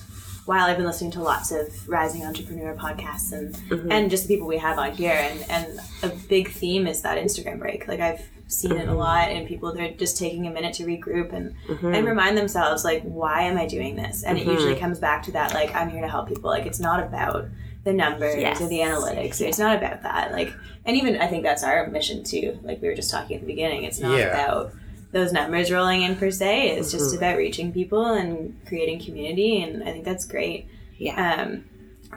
[0.50, 3.92] while I've been listening to lots of rising entrepreneur podcasts and mm-hmm.
[3.92, 7.18] and just the people we have on here and and a big theme is that
[7.18, 7.86] Instagram break.
[7.86, 8.96] Like I've seen it a mm-hmm.
[8.96, 11.94] lot and people they're just taking a minute to regroup and mm-hmm.
[11.94, 14.24] and remind themselves like why am I doing this?
[14.24, 16.50] And it usually comes back to that like I'm here to help people.
[16.50, 17.44] Like it's not about
[17.84, 18.60] the numbers Yes.
[18.60, 19.40] or the analytics.
[19.40, 20.32] It's not about that.
[20.32, 20.52] Like
[20.84, 22.58] and even I think that's our mission too.
[22.64, 23.84] Like we were just talking at the beginning.
[23.84, 24.34] It's not Yeah.
[24.34, 24.72] about
[25.12, 26.70] those numbers rolling in per se.
[26.76, 30.68] It's just about reaching people and creating community, and I think that's great.
[30.98, 31.64] yeah Um,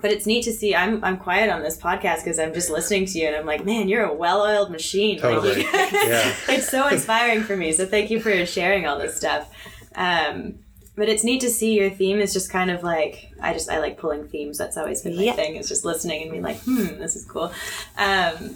[0.02, 0.76] but it's neat to see.
[0.76, 3.64] I'm I'm quiet on this podcast because I'm just listening to you, and I'm like,
[3.66, 5.20] man, you're a well-oiled machine.
[5.20, 5.62] Totally.
[5.62, 6.36] you- Yeah.
[6.50, 7.72] it's so inspiring for me.
[7.74, 9.50] So thank you for sharing all this stuff.
[9.96, 10.60] Um,
[10.96, 13.80] but it's neat to see your theme is just kind of like I just I
[13.80, 14.58] like pulling themes.
[14.58, 15.34] That's always been my Yeah.
[15.34, 15.56] thing.
[15.56, 17.52] Is just listening and being like, hmm, this is cool.
[17.98, 18.56] Um,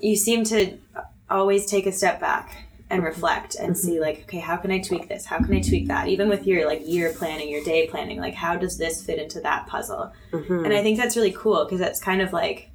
[0.00, 0.76] you seem to
[1.28, 2.56] always take a step back
[2.90, 4.02] and reflect and see mm-hmm.
[4.02, 5.24] like okay how can i tweak this?
[5.24, 6.08] How can i tweak that?
[6.08, 9.40] Even with your like year planning your day planning like how does this fit into
[9.40, 10.12] that puzzle?
[10.32, 10.64] Mm-hmm.
[10.64, 12.70] And i think that's really cool because that's kind of like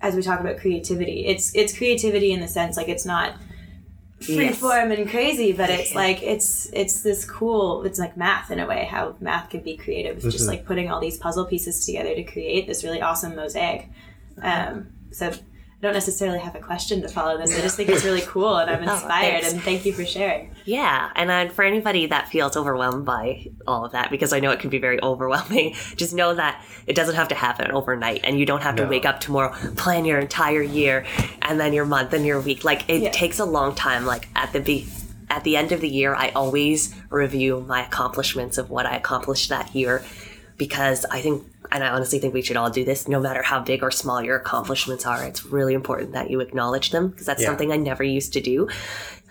[0.00, 3.34] as we talk about creativity it's it's creativity in the sense like it's not
[4.20, 4.58] free Yes.
[4.58, 8.66] form and crazy but it's like it's it's this cool it's like math in a
[8.66, 10.16] way how math can be creative.
[10.16, 10.48] It's just mm-hmm.
[10.48, 13.88] like putting all these puzzle pieces together to create this really awesome mosaic.
[14.42, 15.32] Um, so
[15.86, 17.56] don't necessarily have a question to follow this.
[17.56, 19.32] I just think it's really cool, and I'm inspired.
[19.42, 19.52] thanks.
[19.52, 20.50] and thank you for sharing.
[20.64, 24.50] Yeah, and then for anybody that feels overwhelmed by all of that, because I know
[24.50, 28.38] it can be very overwhelming, just know that it doesn't have to happen overnight, and
[28.38, 28.88] you don't have to No.
[28.90, 31.06] wake up tomorrow, plan your entire year,
[31.42, 32.64] and then your month and your week.
[32.64, 33.10] Like it Yeah.
[33.10, 34.04] takes a long time.
[34.06, 34.86] Like at the be-
[35.30, 39.48] at the end of the year, I always review my accomplishments of what I accomplished
[39.48, 40.04] that year,
[40.56, 41.42] because I think.
[41.72, 44.22] And I honestly think we should all do this, no matter how big or small
[44.22, 45.22] your accomplishments are.
[45.24, 47.48] It's really important that you acknowledge them because that's Yeah.
[47.48, 48.68] something I never used to do.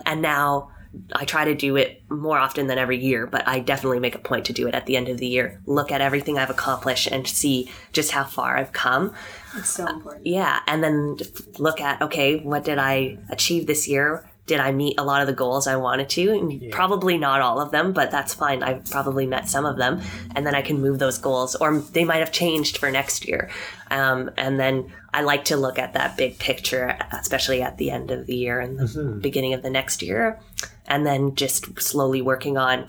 [0.05, 0.71] And now
[1.13, 4.19] I try to do it more often than every year, but I definitely make a
[4.19, 5.59] point to do it at the end of the year.
[5.65, 9.13] Look at everything I've accomplished and see just how far I've come.
[9.57, 10.25] It's so uh, important.
[10.25, 11.17] Yeah, and then
[11.57, 14.29] look at okay, what did I achieve this year?
[14.47, 16.29] Did I meet a lot of the goals I wanted to?
[16.31, 18.61] And Probably not all of them, but that's fine.
[18.61, 20.01] I've probably met some of them,
[20.35, 23.49] and then I can move those goals, or they might have changed for next year.
[23.89, 28.11] Um, and then I like to look at that big picture, especially at the end
[28.11, 30.39] of the year and the beginning of the next year,
[30.85, 32.85] and then just slowly working on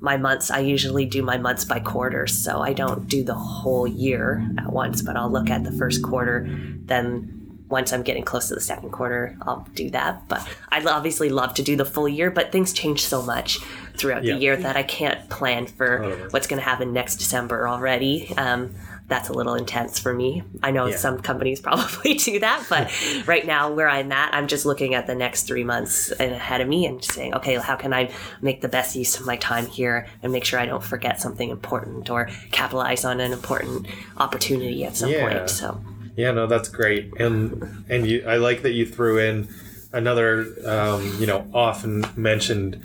[0.00, 0.50] my months.
[0.50, 4.70] I usually do my months by quarters, so I don't do the whole year at
[4.72, 6.46] once, but I'll look at the first quarter,
[6.84, 7.37] then
[7.68, 10.26] once I'm getting close to the second quarter, I'll do that.
[10.28, 13.58] But I'd obviously love to do the full year, but things change so much
[13.96, 14.34] throughout Yeah.
[14.34, 16.28] the year that I can't plan for Totally.
[16.30, 18.32] what's going to happen next December already.
[18.38, 18.70] Um,
[19.08, 20.42] that's a little intense for me.
[20.62, 20.96] I know Yeah.
[20.96, 22.90] some companies probably do that, but
[23.26, 26.68] right now where I'm at, I'm just looking at the next three months ahead of
[26.68, 28.10] me and saying, okay, how can I
[28.42, 31.48] make the best use of my time here and make sure I don't forget something
[31.50, 35.22] important or capitalize on an important opportunity at some Yeah.
[35.38, 35.50] point.
[35.50, 35.80] So
[36.18, 39.48] Yeah, no, that's great, and and you, I like that you threw in
[39.92, 42.82] another, um, you know, often mentioned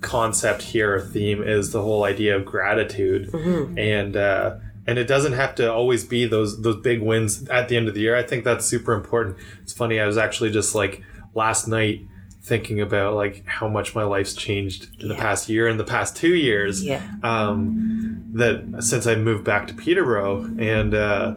[0.00, 3.32] concept here or theme is the whole idea of gratitude,
[3.78, 4.56] and uh,
[4.88, 7.94] and it doesn't have to always be those those big wins at the end of
[7.94, 8.16] the year.
[8.16, 9.36] I think that's super important.
[9.62, 10.00] It's funny.
[10.00, 11.00] I was actually just like
[11.32, 12.08] last night
[12.42, 16.16] thinking about like how much my life's changed in the past year and the past
[16.16, 17.00] two years yeah.
[17.22, 21.34] um, that since I moved back to Peterborough and uh,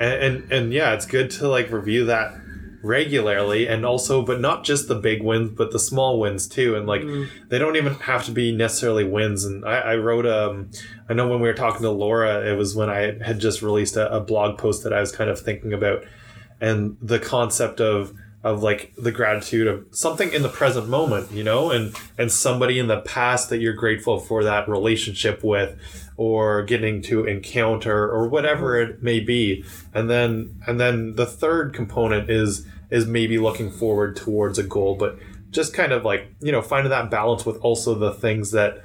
[0.00, 2.34] and, and and yeah, it's good to like review that
[2.82, 6.74] regularly and also but not just the big wins but the small wins too.
[6.74, 7.02] And like
[7.48, 9.44] they don't even have to be necessarily wins.
[9.44, 10.70] And I, I wrote um
[11.08, 13.96] I know when we were talking to Laura it was when I had just released
[13.96, 16.02] a, a blog post that I was kind of thinking about
[16.60, 21.44] and the concept of of like the gratitude of something in the present moment you
[21.44, 25.78] know and and somebody in the past that you're grateful for that relationship with
[26.16, 29.62] or getting to encounter or whatever it may be
[29.92, 34.96] and then and then the third component is is maybe looking forward towards a goal
[34.96, 35.18] but
[35.50, 38.82] just kind of like you know finding that balance with also the things that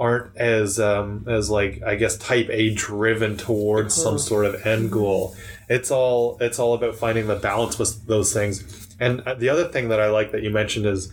[0.00, 4.90] aren't as um, as like I guess type A driven towards some sort of end
[4.90, 5.36] goal.
[5.68, 8.89] It's all it's all about finding the balance with those things.
[9.00, 11.10] And uh, the other thing that I like that you mentioned is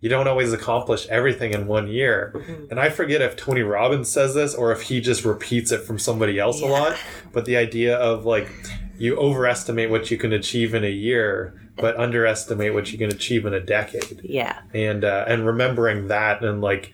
[0.00, 2.34] you don't always accomplish everything in one year.
[2.70, 5.98] And I forget if Tony Robbins says this or if he just repeats it from
[5.98, 6.96] somebody else a lot.
[7.32, 8.50] But the idea of like
[8.98, 13.46] you overestimate what you can achieve in a year, but underestimate what you can achieve
[13.46, 14.58] in a decade Yeah.
[14.74, 16.92] and uh, and remembering that and like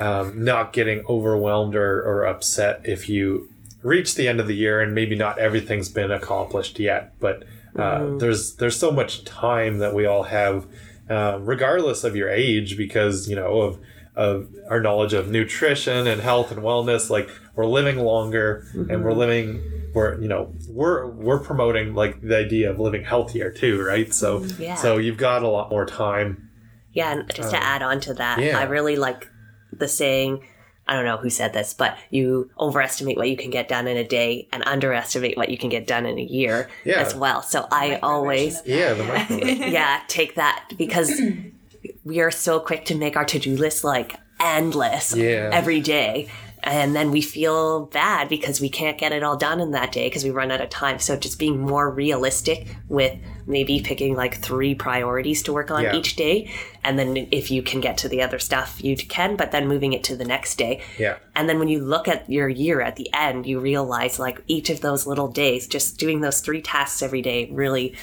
[0.00, 3.48] um, not getting overwhelmed or, or upset if you
[3.82, 7.44] reach the end of the year and maybe not everything's been accomplished yet but
[7.78, 10.66] uh, there's there's so much time that we all have
[11.10, 13.78] um, regardless of your age because you know of
[14.16, 19.12] of our knowledge of nutrition and health and wellness like we're living longer and we're
[19.12, 19.60] living
[19.92, 24.44] we're you know we're we're promoting like the idea of living healthier too right so
[24.58, 24.76] Yeah.
[24.76, 26.48] so you've got a lot more time
[26.92, 28.56] Yeah, and just to add on to that, yeah.
[28.58, 29.28] I really like
[29.72, 30.46] the saying.
[30.86, 33.96] I don't know who said this, but you overestimate what you can get done in
[33.96, 37.00] a day and underestimate what you can get done in a year Yeah.
[37.00, 37.42] as well.
[37.42, 41.10] So I always, Yeah, the yeah, take that because
[42.04, 45.50] we are so quick to make our to do list like endless Yeah.
[45.52, 46.28] every day.
[46.66, 50.06] and then we feel bad because we can't get it all done in that day
[50.08, 50.98] because we run out of time.
[50.98, 53.12] So just being more realistic with
[53.46, 55.96] maybe picking like three priorities to work on Yeah.
[55.96, 56.50] each day,
[56.82, 59.36] and then if you can get to the other stuff, you can.
[59.36, 61.16] But then moving it to the next day, Yeah.
[61.36, 64.70] and then when you look at your year at the end, you realize like each
[64.70, 67.94] of those little days, just doing those three tasks every day really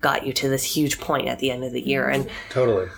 [0.00, 2.08] got you to this huge point at the end of the year.
[2.08, 2.88] And Totally.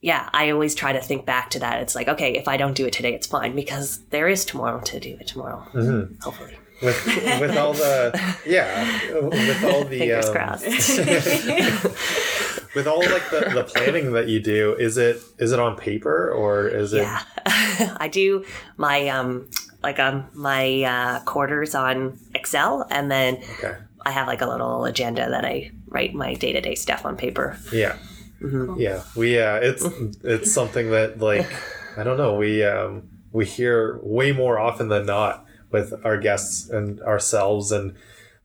[0.00, 1.80] yeah, I always try to think back to that.
[1.80, 4.80] It's like, okay, if I don't do it today, it's fine because there is tomorrow
[4.80, 5.64] to do it tomorrow.
[5.72, 6.14] Mm-hmm.
[6.22, 6.56] Hopefully.
[6.82, 7.06] With
[7.40, 8.84] with all the yeah,
[9.20, 10.66] with all the Fingers um, crossed.
[12.74, 16.30] with all like the, the planning that you do, is it is it on paper
[16.30, 17.22] or is it Yeah.
[17.98, 18.44] I do
[18.76, 19.48] my um
[19.82, 23.76] like um my uh, quarters on Excel and then okay?
[24.06, 27.16] I have like a little agenda that I write my day to day stuff on
[27.16, 27.58] paper.
[27.72, 27.96] Yeah.
[28.40, 28.80] Mm-hmm.
[28.80, 29.02] Yeah.
[29.14, 29.84] We uh it's
[30.24, 31.50] it's something that like
[31.96, 36.68] I don't know, we um we hear way more often than not with our guests
[36.68, 37.94] and ourselves and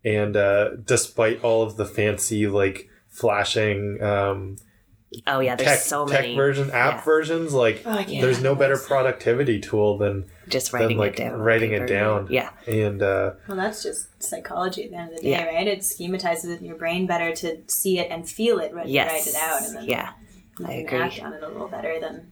[0.04, 4.58] and uh despite all of the fancy like flashing um
[5.26, 7.04] Oh yeah, there's tech, so tech version app yeah.
[7.06, 11.14] versions like Oh, I can't there's no better productivity tool than just than writing like
[11.14, 11.34] it down.
[11.36, 12.50] on writing it down Yeah.
[12.68, 15.46] and uh Well, that's just psychology at the end of the day, Yeah.
[15.46, 15.68] right?
[15.68, 19.10] It schematizes it in your brain better to see it and feel it when Yes.
[19.10, 20.10] you write it out, and then yeah.
[20.60, 21.00] you I can agree.
[21.00, 22.32] act on it a little better than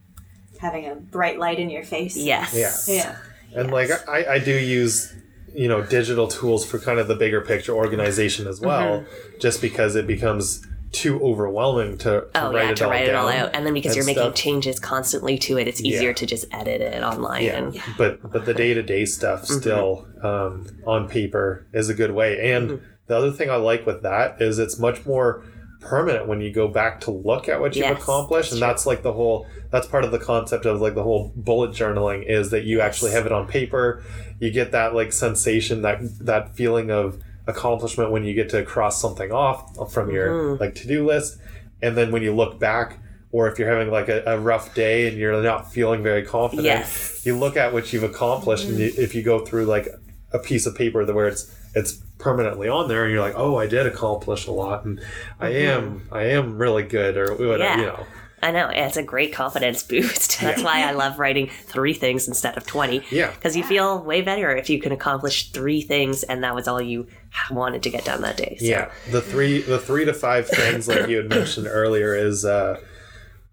[0.59, 2.17] having a bright light in your face.
[2.17, 2.53] Yes.
[2.87, 2.93] Yeah.
[2.93, 3.15] Yeah.
[3.55, 5.13] And like I, I do use
[5.53, 9.39] you know digital tools for kind of the bigger picture organization as well, Mm-hmm.
[9.39, 13.07] just because it becomes too overwhelming to, to Oh write yeah, it to all write
[13.07, 16.09] it all out, and then because and you're making changes constantly to it, it's easier
[16.09, 16.13] Yeah.
[16.13, 17.43] to just edit it online.
[17.43, 19.59] Yeah, And but but the day to day stuff Mm-hmm.
[19.59, 22.51] still um, on paper is a good way.
[22.53, 22.85] And Mm-hmm.
[23.07, 25.43] the other thing I like with that is it's much more
[25.84, 29.03] permanent when you go back to look at what you've Yes, accomplished, and that's like
[29.03, 29.47] the whole.
[29.71, 33.11] That's part of the concept of like the whole bullet journaling is that you actually
[33.11, 34.03] have it on paper.
[34.39, 39.01] You get that like sensation, that that feeling of accomplishment when you get to cross
[39.01, 40.61] something off from your Mm-hmm.
[40.63, 41.38] like to do list,
[41.81, 42.99] and then when you look back.
[43.36, 46.65] Or if you're having like a, a rough day and you're not feeling very confident,
[46.67, 47.25] Yes.
[47.25, 49.88] you look at what you've accomplished and you, if you go through like
[50.31, 51.93] a piece of paper where it's it's
[52.24, 55.01] permanently on there and you're like oh i did accomplish a lot and
[55.41, 57.78] i am i am really good or whatever Yeah.
[57.78, 58.05] you know
[58.41, 60.41] I know it's a great confidence boost.
[60.41, 60.65] That's Yeah.
[60.65, 63.01] why I love writing three things instead of twenty.
[63.09, 63.32] Yeah.
[63.32, 66.82] because you feel way better if you can accomplish three things, and that was all
[66.82, 67.07] you
[67.51, 68.57] wanted to get done that day.
[68.59, 72.43] So, yeah the three the three to five things like you had mentioned earlier is
[72.43, 72.82] uh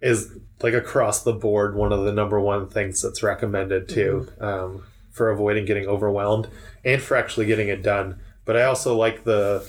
[0.01, 4.83] is like across the board one of the number one things that's recommended too um,
[5.13, 6.49] for avoiding getting overwhelmed
[6.85, 8.19] and for actually getting it done
[8.51, 9.65] but i also like the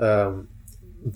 [0.00, 0.48] um,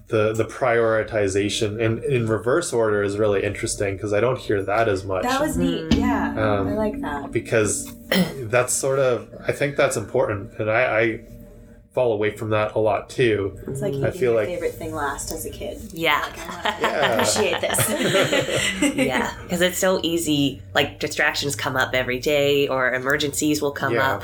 [0.07, 4.89] the the prioritization and in reverse order is really interesting because I don't hear that
[4.89, 5.93] as much That was neat.
[5.95, 6.29] Yeah.
[6.39, 7.33] Um, I like that.
[7.33, 7.93] because
[8.55, 11.21] that's sort of I think that's important and I, I
[11.93, 13.59] fall away from that a lot too.
[13.67, 15.81] It's like I feel your like favorite thing last as a kid.
[15.93, 16.23] yeah,
[16.65, 17.13] I Yeah.
[17.13, 18.97] appreciate this.
[18.97, 20.63] yeah, because it's so easy.
[20.73, 24.13] Like distractions come up every day, or emergencies will come Yeah.
[24.15, 24.23] up.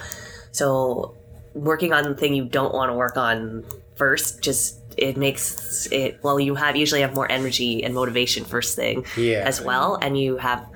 [0.53, 1.16] So
[1.57, 3.65] working on the thing you don't want to work on
[3.97, 8.77] first just it makes it well you have usually have more energy and motivation first
[8.77, 9.43] thing Yeah.
[9.45, 10.67] as well and you have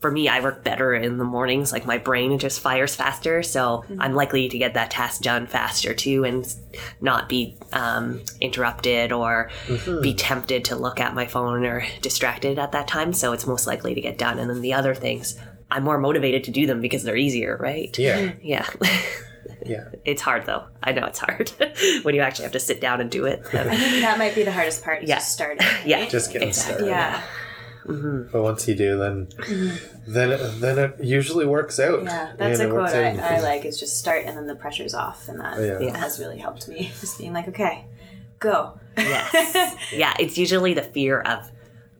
[0.00, 3.84] for me i work better in the mornings like my brain just fires faster so
[3.86, 4.00] mm-hmm.
[4.00, 6.54] i'm likely to get that task done faster too and
[7.02, 10.00] not be um, interrupted or mm-hmm.
[10.00, 13.66] be tempted to look at my phone or distracted at that time so it's most
[13.66, 14.38] likely to get done.
[14.38, 15.38] And then the other things
[15.70, 17.98] i'm more motivated to do them because they're easier right?
[17.98, 18.38] Yeah, mm-hmm.
[18.42, 18.68] yeah
[19.64, 21.50] yeah, it's hard though i know it's hard
[22.02, 24.42] when you actually have to sit down and do it I think that might be
[24.42, 25.02] the hardest part.
[25.02, 25.16] Yeah.
[25.16, 25.66] Just starting.
[25.84, 26.86] yeah just getting Exactly.
[26.86, 26.90] started.
[26.90, 27.22] Yeah.
[27.84, 28.32] Mm-hmm.
[28.32, 30.12] But once you do, then mm-hmm.
[30.12, 32.02] then it, then it usually works out.
[32.04, 32.32] Yeah.
[32.36, 33.10] That's a quote I.
[33.10, 33.64] I like.
[33.64, 35.90] Is just start and then the pressure's off, and that, oh, Yeah.
[35.90, 36.90] that has really helped me.
[37.00, 37.84] Just being like, okay,
[38.38, 38.78] go.
[38.96, 41.50] yes yeah it's usually the fear of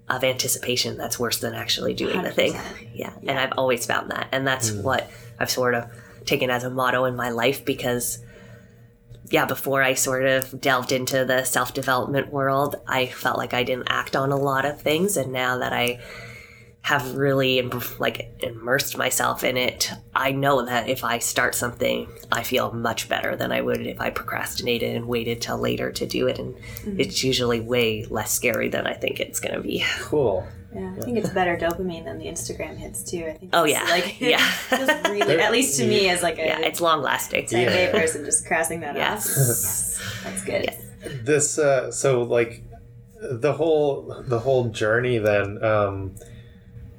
[0.08, 2.88] of anticipation that's worse than actually doing the thing 100%.
[2.94, 3.12] yeah.
[3.26, 4.80] and i've always found that and that's mm.
[4.82, 5.90] what i've sort of
[6.24, 8.18] taken as a motto in my life because
[9.30, 13.88] yeah before i sort of delved into the self-development world i felt like i didn't
[13.88, 15.16] act on a lot of things.
[15.16, 16.00] And now that i
[16.82, 22.06] have really im- like immersed myself in it i know that if i start something
[22.30, 26.06] i feel much better than i would if i procrastinated and waited till later to
[26.06, 26.38] do it.
[26.38, 27.00] And mm-hmm.
[27.00, 29.82] it's usually way less scary than i think it's going to be.
[30.00, 30.46] Cool.
[30.74, 33.24] Yeah, I think it's better dopamine than the Instagram hits too.
[33.28, 33.50] I think.
[33.52, 33.84] Oh, yeah.
[33.90, 34.38] like Yeah.
[34.70, 37.70] just really, at least to me, as like a yeah it's long lasting type Yeah.
[37.70, 39.26] A person, just crossing that Yes.
[39.30, 39.36] off.
[39.38, 40.70] is- That's good.
[41.24, 42.64] This uh, so like
[43.20, 46.14] the whole the whole journey then um,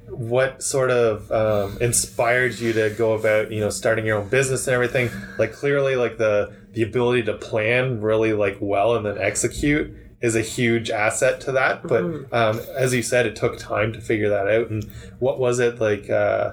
[0.08, 4.66] what sort of um, inspired you to go about you know starting your own business
[4.66, 9.18] and everything like clearly like the the ability to plan really like well and then
[9.18, 9.92] execute
[10.26, 12.02] is a huge asset to that but
[12.32, 14.70] um, as you said it took time to figure that out.
[14.70, 14.84] And
[15.18, 16.52] what was it like uh,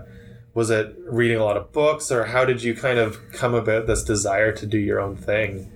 [0.53, 3.87] was it reading a lot of books or how did you kind of come about
[3.87, 5.71] this desire to do your own thing?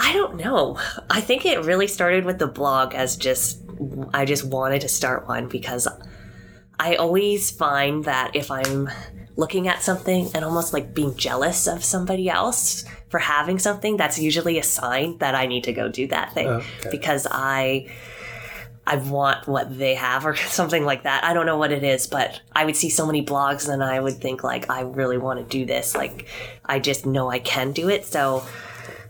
[0.00, 0.78] I don't know.
[1.10, 3.60] I think it really started with the blog as just
[4.12, 5.88] I just wanted to start one because
[6.78, 8.88] I always find that if I'm
[9.36, 14.18] looking at something and almost like being jealous of somebody else for having something, that's
[14.18, 16.90] usually a sign that I need to go do that thing Okay.
[16.90, 17.90] because I
[18.86, 21.24] I want what they have or something like that.
[21.24, 23.98] I don't know what it is, but I would see so many blogs and I
[23.98, 25.96] would think like I really want to do this.
[25.96, 26.26] Like
[26.64, 28.04] I just know I can do it.
[28.04, 28.44] So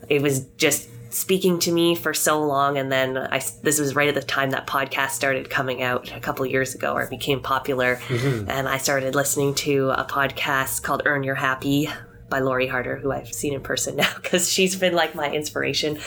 [0.09, 4.09] it was just speaking to me for so long and then I this was right
[4.09, 7.41] at the time that podcast started coming out a couple years ago or it became
[7.41, 8.01] popular.
[8.49, 11.89] And I started listening to a podcast called Earn Your Happy
[12.29, 15.99] by Lori Harder who I've seen in person now because she's been like my inspiration.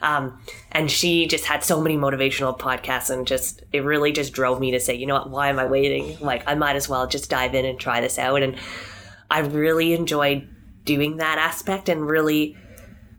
[0.00, 0.40] Um,
[0.72, 4.70] and she just had so many motivational podcasts and just it really just drove me
[4.70, 5.30] to say you know what?
[5.30, 6.18] Why am I waiting?
[6.20, 8.42] Like I might as well just dive in and try this out.
[8.42, 8.56] And
[9.30, 10.48] I really enjoyed
[10.84, 12.56] doing that aspect and really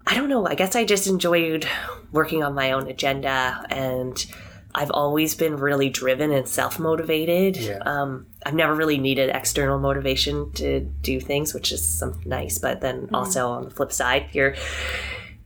[0.08, 0.46] I don't know.
[0.46, 1.68] I guess I just enjoyed
[2.12, 4.26] working on my own agenda, and
[4.74, 7.58] I've always been really driven and self motivated.
[7.58, 7.80] Yeah.
[7.80, 12.60] Um, I've never really needed external motivation to do things, which is some nice.
[12.60, 14.56] But then also on the flip side, you're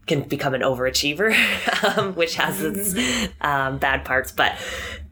[0.06, 1.32] can become an overachiever,
[1.96, 2.94] um, which has its
[3.40, 4.58] um, bad parts, but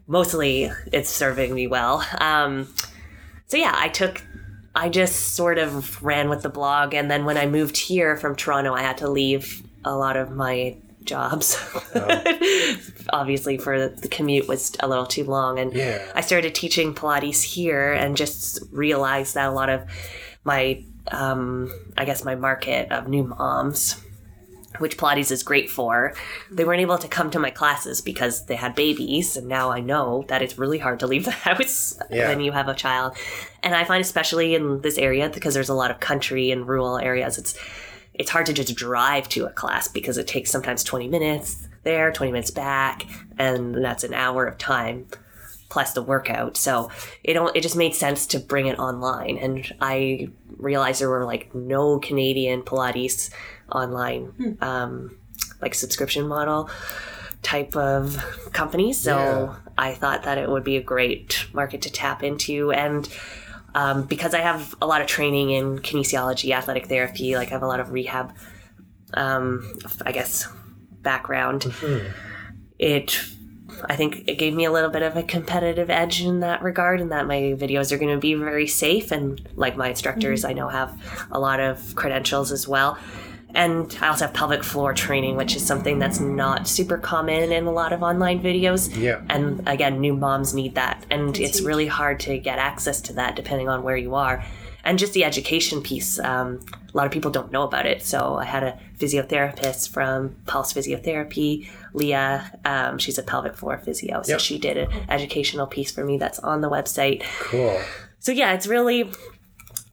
[0.09, 2.05] mostly it's serving me well.
[2.21, 2.67] Um,
[3.47, 4.23] so yeah, I took
[4.75, 8.37] I just sort of ran with the blog and then when I moved here from
[8.37, 11.57] Toronto I had to leave a lot of my jobs.
[13.11, 16.01] Obviously for the commute was a little too long and Yeah.
[16.15, 19.83] I started teaching Pilates here and just realized that a lot of
[20.45, 24.01] my um, I guess my market of new moms
[24.79, 26.13] which Pilates is great for,
[26.51, 29.37] they weren't able to come to my classes because they had babies.
[29.37, 32.29] And now I know that it's really hard to leave the house Yeah.
[32.29, 33.17] when you have a child.
[33.63, 36.99] And I find, especially in this area, because there's a lot of country and rural
[36.99, 37.59] areas, it's
[38.15, 42.11] it's hard to just drive to a class because it takes sometimes 20 minutes there,
[42.11, 43.07] 20 minutes back,
[43.39, 45.07] and that's an hour of time
[45.69, 46.57] plus the workout.
[46.57, 46.91] So
[47.23, 49.39] it it just made sense to bring it online.
[49.39, 50.29] And I
[50.59, 53.31] realized there were like no Canadian Pilates
[53.73, 55.17] online, um,
[55.63, 56.69] like subscription model
[57.43, 58.17] type of
[58.53, 58.93] company.
[58.93, 59.57] So Yeah.
[59.79, 62.73] I thought that it would be a great market to tap into.
[62.73, 63.09] And
[63.75, 67.63] um, because I have a lot of training in kinesiology, athletic therapy, like I have
[67.63, 68.35] a lot of rehab,
[69.15, 69.73] um,
[70.05, 70.49] I guess,
[71.03, 71.73] background,
[72.79, 73.25] it
[73.87, 77.01] I think it gave me a little bit of a competitive edge in that regard,
[77.01, 79.11] and that my videos are going to be very safe.
[79.11, 80.59] And like my instructors, I mm-hmm.
[80.59, 82.99] know have a lot of credentials as well.
[83.55, 87.65] And I also have pelvic floor training, which is something that's not super common in
[87.65, 88.95] a lot of online videos.
[88.95, 89.23] Yeah.
[89.31, 91.05] And again, new moms need that.
[91.11, 91.67] And it's huge.
[91.67, 94.45] really hard to get access to that depending on where you are.
[94.89, 98.03] And just the education piece, um, a lot of people don't know about it.
[98.03, 102.59] So I had a physiotherapist from Pulse Physiotherapy, Leah.
[102.65, 104.23] Um, she's a pelvic floor physio.
[104.23, 104.41] So Yep.
[104.41, 107.23] she did an educational piece for me that's on the website.
[107.41, 107.79] Cool.
[108.19, 109.11] So yeah, it's really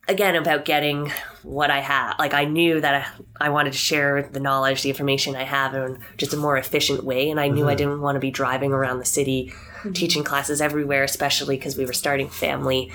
[0.08, 1.12] again about getting
[1.44, 2.16] what I have.
[2.18, 2.96] Like I knew that
[3.40, 6.58] I, I wanted to share the knowledge, the information I have in just a more
[6.58, 9.52] efficient way, and I knew I didn't want to be driving around the city
[9.94, 12.92] teaching classes everywhere, especially because we were starting family,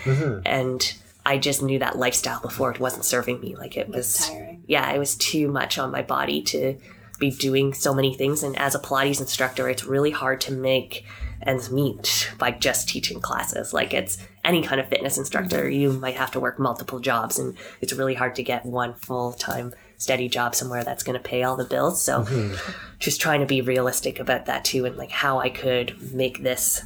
[0.47, 0.95] and
[1.25, 3.57] I just knew that lifestyle before it wasn't serving me.
[3.57, 4.65] Like it was tiring.
[4.67, 6.79] Yeah, it was too much on my body to
[7.19, 8.43] be doing so many things.
[8.43, 11.05] And as a Pilates instructor, it's really hard to make
[11.43, 13.73] ends meet by just teaching classes.
[13.73, 15.81] Like it's any kind of fitness instructor, mm-hmm.
[15.81, 19.33] you might have to work multiple jobs, and it's really hard to get one full
[19.33, 22.03] time steady job somewhere that's going to pay all the bills.
[22.03, 22.73] So mm-hmm.
[22.99, 26.85] just trying to be realistic about that too, and like how I could make this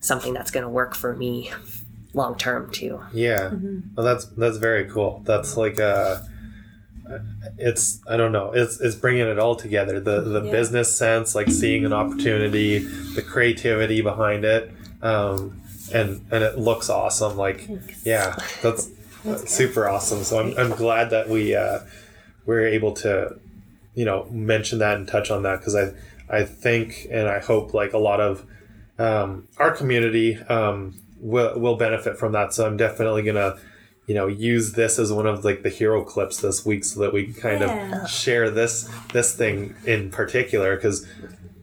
[0.00, 1.50] something that's going to work for me
[2.18, 3.00] long term too.
[3.14, 3.50] Yeah,
[3.96, 5.22] well, that's that's very cool.
[5.24, 6.18] That's like uh
[7.58, 8.52] it's I don't know.
[8.52, 9.98] It's it's bringing it all together.
[10.00, 10.50] The the Yeah.
[10.52, 12.78] business sense, like seeing an opportunity,
[13.14, 14.70] the creativity behind it,
[15.02, 15.60] um,
[15.92, 17.36] and and it looks awesome.
[17.36, 17.66] Like
[18.04, 18.90] yeah, that's,
[19.24, 20.22] that's super awesome.
[20.24, 21.80] So I'm I'm glad that we uh,
[22.44, 23.38] we're able to
[23.94, 25.92] you know mention that and touch on that because I
[26.28, 28.44] I think and I hope like a lot of
[28.98, 32.52] um, our community um, will will benefit from that.
[32.54, 33.56] So I'm definitely gonna
[34.06, 37.12] you know use this as one of like the hero clips this week so that
[37.12, 38.02] we can kind Yeah.
[38.04, 41.06] of share this this thing in particular because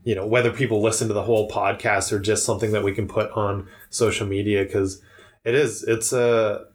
[0.04, 3.08] you know whether people listen to the whole podcast or just something that we can
[3.08, 5.02] put on social media because
[5.44, 5.84] It is.
[5.84, 6.66] It's a.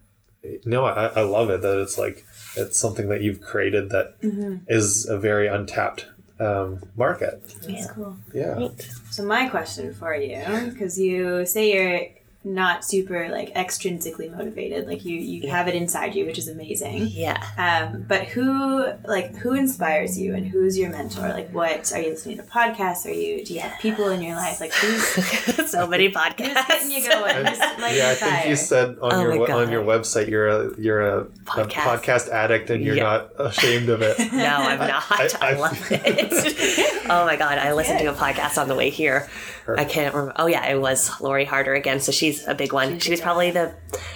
[0.64, 2.24] no, I, I love it that it's like
[2.56, 4.14] it's something that you've created that
[4.68, 6.06] is a very untapped
[6.40, 7.42] um, market.
[7.68, 7.86] Yeah.
[7.94, 8.16] Cool.
[8.32, 8.68] Yeah.
[9.10, 12.00] So my question for you, because you say you're
[12.42, 17.06] not super like extrinsically motivated, like you you have it inside you, which is amazing.
[17.08, 17.36] Yeah.
[17.58, 21.28] Um, but who like who inspires you and who's your mentor?
[21.28, 23.04] Like what are you listening to podcasts?
[23.04, 24.58] Are you do you have people in your life?
[24.58, 25.02] Like who's
[25.70, 26.88] so many who's getting podcasts.
[26.90, 27.36] you going?
[27.44, 30.48] Who's lighting yeah, I the think you said on Oh your on your website you're
[30.48, 31.94] a you're a podcast, Podcast.
[31.94, 33.02] a podcast addict and you're Yeah.
[33.02, 34.16] not ashamed of it.
[34.32, 35.04] No, I'm not.
[35.10, 37.04] I, I- I- love it.
[37.10, 39.28] oh my god, I listened to a podcast on the way here.
[39.68, 40.34] I can't remember.
[40.36, 42.00] Oh yeah, it was Lori Harder again.
[42.00, 42.98] So she's a big one.
[42.98, 43.74] She was probably the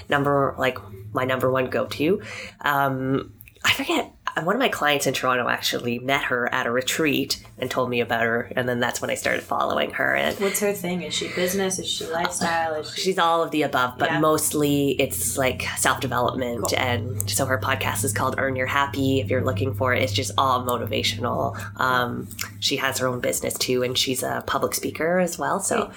[0.09, 0.79] number like
[1.13, 2.23] my number one go to.
[2.61, 3.35] Um,
[3.65, 4.14] I forget.
[4.43, 8.01] One of my clients in Toronto actually met her at a retreat and told me
[8.01, 10.15] about her, and then that's when I started following her.
[10.17, 11.03] And What's her thing?
[11.03, 11.79] Is she business?
[11.79, 12.75] Is she lifestyle?
[12.75, 14.19] Is she She's all of the above, but Yeah.
[14.21, 16.67] mostly it's like self development.
[16.69, 16.79] Cool.
[16.79, 19.21] And so her podcast is called Earn Your Happy.
[19.21, 21.57] If you're looking for it, it's just all motivational.
[21.81, 22.29] Um,
[22.61, 25.61] she has her own business too, and she's a public speaker as well.
[25.61, 25.93] So,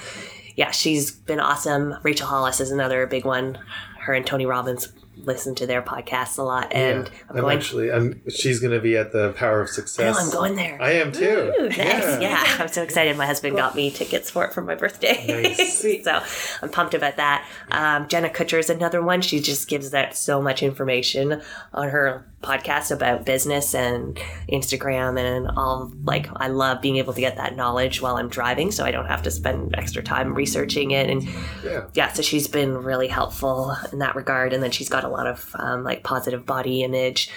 [0.56, 1.96] yeah, she's been awesome.
[2.04, 3.58] Rachel Hollis is another big one.
[4.00, 4.90] Her and Tony Robbins
[5.24, 6.72] listen to their podcasts a lot.
[6.72, 7.14] And yeah.
[7.30, 7.58] I'm I'm going.
[7.58, 10.18] actually I'm she's gonna be at the Power of Success.
[10.18, 10.82] I'm going there.
[10.82, 11.54] I am too.
[11.60, 12.22] Ooh, nice.
[12.22, 12.58] Yeah.
[12.60, 13.18] I'm so excited.
[13.18, 15.26] My husband got me tickets for it for my birthday.
[15.28, 15.82] Nice.
[16.04, 16.24] so
[16.62, 17.48] I'm pumped about that.
[17.72, 19.22] Um, Jenna Kutcher is another one.
[19.22, 21.42] She just gives that so much information
[21.74, 24.16] on her podcast about business and
[24.52, 25.92] Instagram and all.
[26.04, 29.08] Like, I love being able to get that knowledge while I'm driving so I don't
[29.08, 31.10] have to spend extra time researching it.
[31.10, 31.24] And
[31.64, 31.86] Yeah.
[31.94, 34.54] yeah, so she's been really helpful in that regard.
[34.54, 37.30] And then she's got a lot of um, like positive body image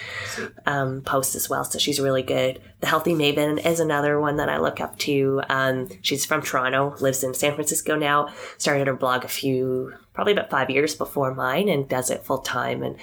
[0.65, 1.63] um, posts as well.
[1.63, 2.61] So she's really good.
[2.79, 5.41] The Healthy Maven is another one that I look up to.
[5.49, 8.29] Um, she's from Toronto, lives in San Francisco now.
[8.57, 12.39] Started her blog a few, probably about five years before mine, and does it full
[12.39, 12.83] time.
[12.83, 12.97] And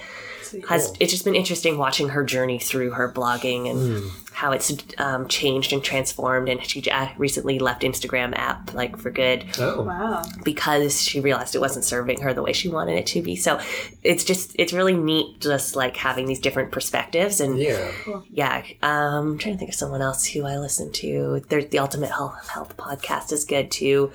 [0.67, 5.27] has it's just been interesting watching her journey through her blogging and how it's um,
[5.27, 6.49] changed and transformed.
[6.49, 9.83] And she uh, recently left Instagram app like for good Oh.
[9.83, 10.23] wow?
[10.43, 13.35] because she realized it wasn't serving her the way she wanted it to be.
[13.35, 13.59] So
[14.03, 17.91] it's just it's really neat just like having these different perspectives and Yeah.
[18.31, 21.43] yeah, um, I'm trying to think of someone else who I listen to.
[21.49, 24.11] There's the Ultimate Health Health podcast is good too.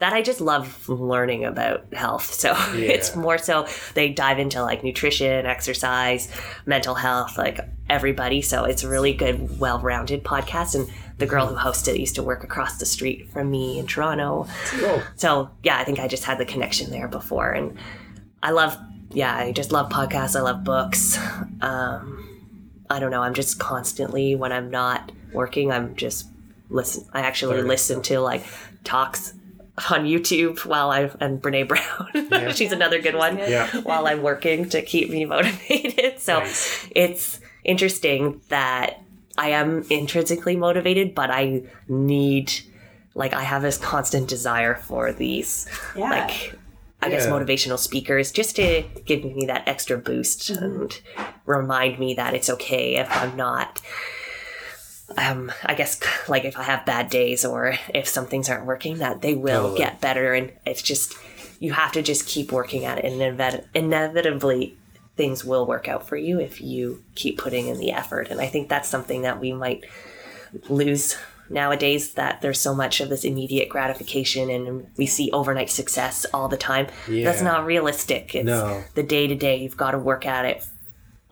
[0.00, 2.32] That I just love learning about health.
[2.32, 6.28] So it's more so they dive into like nutrition, exercise,
[6.66, 8.40] mental health, like everybody.
[8.42, 10.76] So it's a really good, well-rounded podcast.
[10.76, 10.88] And
[11.18, 14.46] the girl who hosts it used to work across the street from me in Toronto.
[14.74, 15.06] Oh.
[15.16, 17.76] So yeah, I think I just had the connection there before, and
[18.42, 18.78] I love
[19.10, 20.36] yeah, I just love podcasts.
[20.36, 21.18] I love books.
[21.60, 22.24] Um,
[22.90, 23.22] I don't know.
[23.22, 26.28] I'm just constantly when I'm not working, I'm just
[26.70, 27.04] listen.
[27.12, 28.44] I actually listen to like
[28.84, 29.34] talks
[29.90, 32.52] on YouTube while I and Brene Brown.
[32.54, 33.38] She's another good one.
[33.38, 33.68] Yeah.
[33.82, 36.20] While I'm working to keep me motivated.
[36.20, 36.88] So Nice.
[36.94, 39.02] it's interesting that
[39.36, 42.52] I am intrinsically motivated, but I need
[43.14, 45.66] like I have this constant desire for these
[45.96, 46.10] Yeah.
[46.10, 46.54] like
[47.00, 50.64] I guess motivational speakers just to give me that extra boost mm-hmm.
[50.64, 51.00] and
[51.46, 53.80] remind me that it's okay if I'm not
[55.16, 58.98] um I guess like if I have bad days or if some things aren't working
[58.98, 59.78] that they will Totally.
[59.78, 61.14] get better and it's just
[61.60, 64.76] you have to just keep working at it and invet- inevitably
[65.16, 68.46] things will work out for you if you keep putting in the effort and I
[68.46, 69.84] think that's something that we might
[70.68, 71.16] lose
[71.50, 76.48] nowadays that there's so much of this immediate gratification and we see overnight success all
[76.48, 76.86] the time.
[77.08, 78.34] That's not realistic.
[78.34, 78.84] It's No.
[78.94, 79.56] the day to day.
[79.56, 80.66] You've got to work at it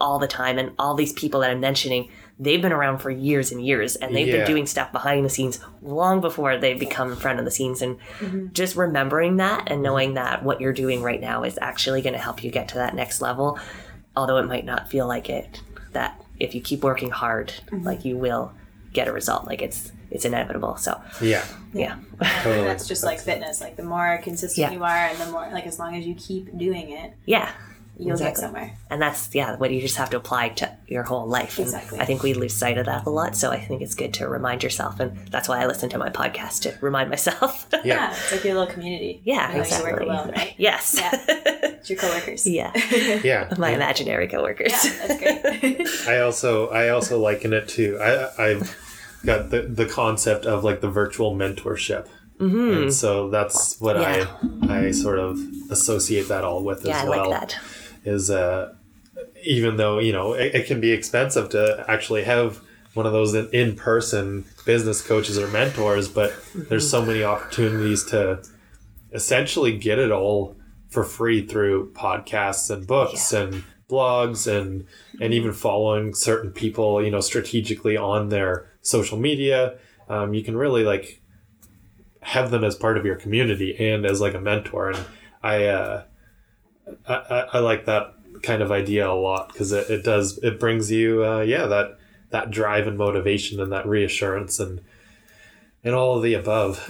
[0.00, 0.58] all the time.
[0.58, 4.14] And all these people that I'm mentioning, they've been around for years and years and
[4.14, 4.38] they've Yeah.
[4.38, 7.80] been doing stuff behind the scenes long before they've become in front of the scenes.
[7.80, 8.52] And mm-hmm.
[8.52, 9.82] just remembering that and mm-hmm.
[9.82, 12.74] knowing that what you're doing right now is actually going to help you get to
[12.76, 13.58] that next level,
[14.14, 15.62] although it might not feel like it,
[15.92, 17.84] that if you keep working hard, mm-hmm.
[17.84, 18.52] like you will
[18.92, 19.46] get a result.
[19.46, 20.76] Like it's, it's inevitable.
[20.76, 21.44] So Yeah.
[21.72, 21.96] yeah.
[22.42, 22.66] Totally.
[22.66, 23.62] That's just like fitness.
[23.62, 24.76] Like the more consistent Yeah.
[24.76, 27.50] you are, and the more like as long as you keep doing it, Yeah.
[27.98, 28.26] You'll Exactly.
[28.32, 28.78] get somewhere.
[28.90, 31.58] And that's yeah, what you just have to apply to your whole life.
[31.58, 31.98] And Exactly.
[32.00, 33.36] I think we lose sight of that a lot.
[33.36, 36.10] So I think it's good to remind yourself, and that's why I listen to my
[36.10, 37.66] podcast to remind myself.
[37.72, 38.10] Yeah, Yeah.
[38.12, 39.20] it's like your little community.
[39.24, 39.90] yeah, You know, exactly.
[39.90, 40.54] You work alone, right?
[40.58, 40.96] Yes.
[40.98, 41.10] Yeah.
[41.78, 42.46] It's your coworkers.
[42.46, 42.72] yeah.
[43.22, 43.52] Yeah.
[43.58, 44.72] My imaginary coworkers.
[44.72, 46.08] Yeah, that's great.
[46.08, 48.76] I also I also liken it to I I've
[49.24, 52.08] got the the concept of like the virtual mentorship.
[52.40, 52.82] Mm-hmm.
[52.82, 54.26] And so that's what Yeah.
[54.68, 55.38] I I sort of
[55.70, 57.30] associate that all with yeah, as I well.
[57.30, 57.58] like that.
[58.06, 58.74] Is uh
[59.44, 62.60] even though you know it, it can be expensive to actually have
[62.94, 68.42] one of those in, in-person business coaches or mentors but there's so many opportunities to
[69.12, 70.56] essentially get it all
[70.88, 74.86] for free through podcasts and books and blogs and
[75.20, 79.76] and even following certain people you know strategically on their social media.
[80.08, 81.20] Um, you can really like
[82.20, 84.90] have them as part of your community and as like a mentor.
[84.90, 85.04] And
[85.42, 86.04] i uh
[87.08, 90.60] i, I, I like that kind of idea a lot because it, it does it
[90.60, 91.98] brings you uh, yeah that
[92.30, 94.80] that drive and motivation and that reassurance and
[95.84, 96.84] and all of the above.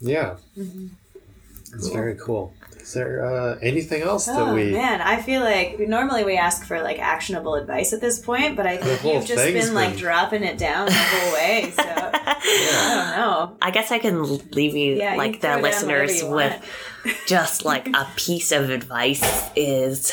[0.00, 0.36] Yeah.
[0.56, 2.52] It's very cool
[2.84, 4.68] is there uh, anything else that we.
[4.68, 8.56] Oh man, I feel like normally we ask for like actionable advice at this point,
[8.56, 11.72] but I think you've just thing's been like dropping it down the whole way.
[11.74, 13.56] So I don't know.
[13.62, 16.62] I guess I can leave you, Yeah, like throw the listeners, with
[17.26, 20.12] just like a piece of advice is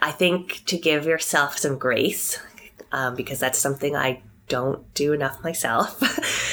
[0.00, 2.40] I think to give yourself some grace
[2.92, 6.02] um, because that's something I don't do enough myself.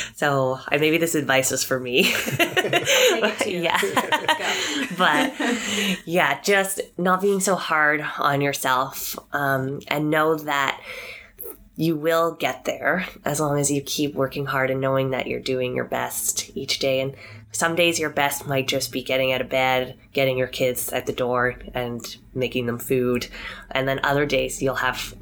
[0.15, 2.03] so I, maybe this advice is for me.
[3.45, 3.79] yeah.
[4.97, 5.33] But
[6.05, 10.81] yeah, just not being so hard on yourself um, and know that
[11.77, 15.41] you will get there as long as you keep working hard and knowing that you're
[15.41, 17.01] doing your best each day.
[17.01, 17.15] And
[17.51, 21.05] some days your best might just be getting out of bed, getting your kids at
[21.05, 23.27] the door, and making them food.
[23.71, 25.15] And then other days you'll have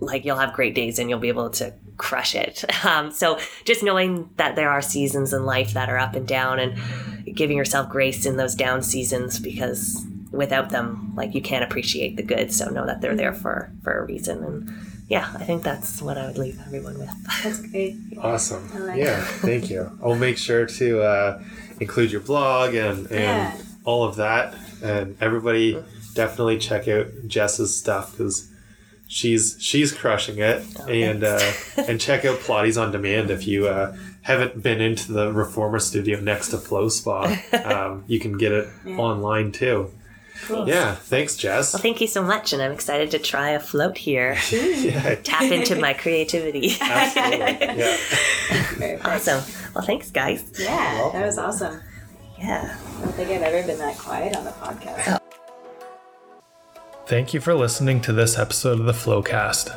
[0.00, 2.64] like you'll have great days and you'll be able to crush it.
[2.84, 6.58] Um, so just knowing that there are seasons in life that are up and down
[6.58, 6.74] and
[7.36, 12.22] giving yourself grace in those down seasons because without them, like you can't appreciate the
[12.22, 12.52] good.
[12.52, 14.42] So know that they're there for, for a reason.
[14.42, 14.70] And
[15.08, 17.10] yeah, I think that's what I would leave everyone with.
[17.44, 17.96] That's great.
[18.18, 18.86] Awesome.
[18.86, 19.90] like yeah, thank you.
[20.02, 21.42] I'll make sure to uh,
[21.80, 23.56] include your blog and, and Yeah.
[23.84, 24.54] all of that.
[24.82, 25.82] And everybody
[26.14, 28.49] definitely check out Jess's stuff because
[29.10, 30.62] she's she's crushing it.
[30.88, 35.32] and uh, and check out Pilates on Demand if you uh, haven't been into the
[35.32, 37.36] Reformer Studio next to Flow Spa.
[37.70, 39.92] Um, you can get it online too.
[40.48, 41.74] Yeah, thanks, Jess.
[41.74, 42.52] Well, thank you so much.
[42.52, 44.38] And I'm excited to try a float here.
[44.50, 46.76] yeah, Tap into my creativity.
[46.80, 47.66] absolutely.
[47.76, 48.98] Yeah.
[49.04, 49.42] Awesome.
[49.74, 50.50] Well, thanks, guys.
[50.58, 51.80] Yeah, that was awesome.
[52.38, 52.76] Yeah.
[52.98, 55.20] I don't think I've ever been that quiet on the podcast.
[57.10, 59.76] Thank you for listening to this episode of the Flowcast.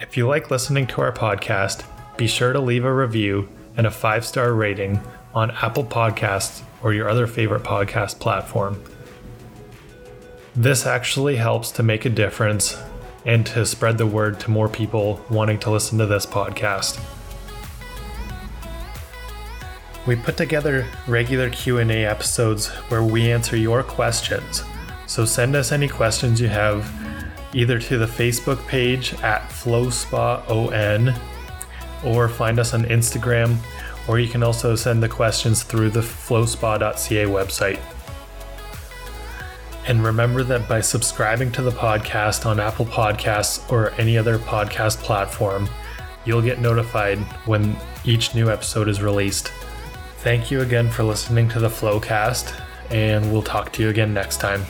[0.00, 1.84] If you like listening to our podcast,
[2.16, 5.00] be sure to leave a review and a five star rating
[5.34, 8.80] on Apple Podcasts or your other favorite podcast platform.
[10.54, 12.80] This actually helps to make a difference
[13.26, 17.02] and to spread the word to more people wanting to listen to this podcast.
[20.06, 24.62] We put together regular Q&A episodes where we answer your questions.
[25.12, 26.90] So send us any questions you have
[27.52, 31.14] either to the Facebook page at FlowSpaON
[32.02, 33.58] or find us on Instagram
[34.08, 37.78] or you can also send the questions through the flowspa.ca website.
[39.86, 44.96] And remember that by subscribing to the podcast on Apple Podcasts or any other podcast
[45.02, 45.68] platform,
[46.24, 49.48] you'll get notified when each new episode is released.
[50.20, 52.58] Thank you again for listening to the Flowcast,
[52.90, 54.64] and we'll talk to you again next time.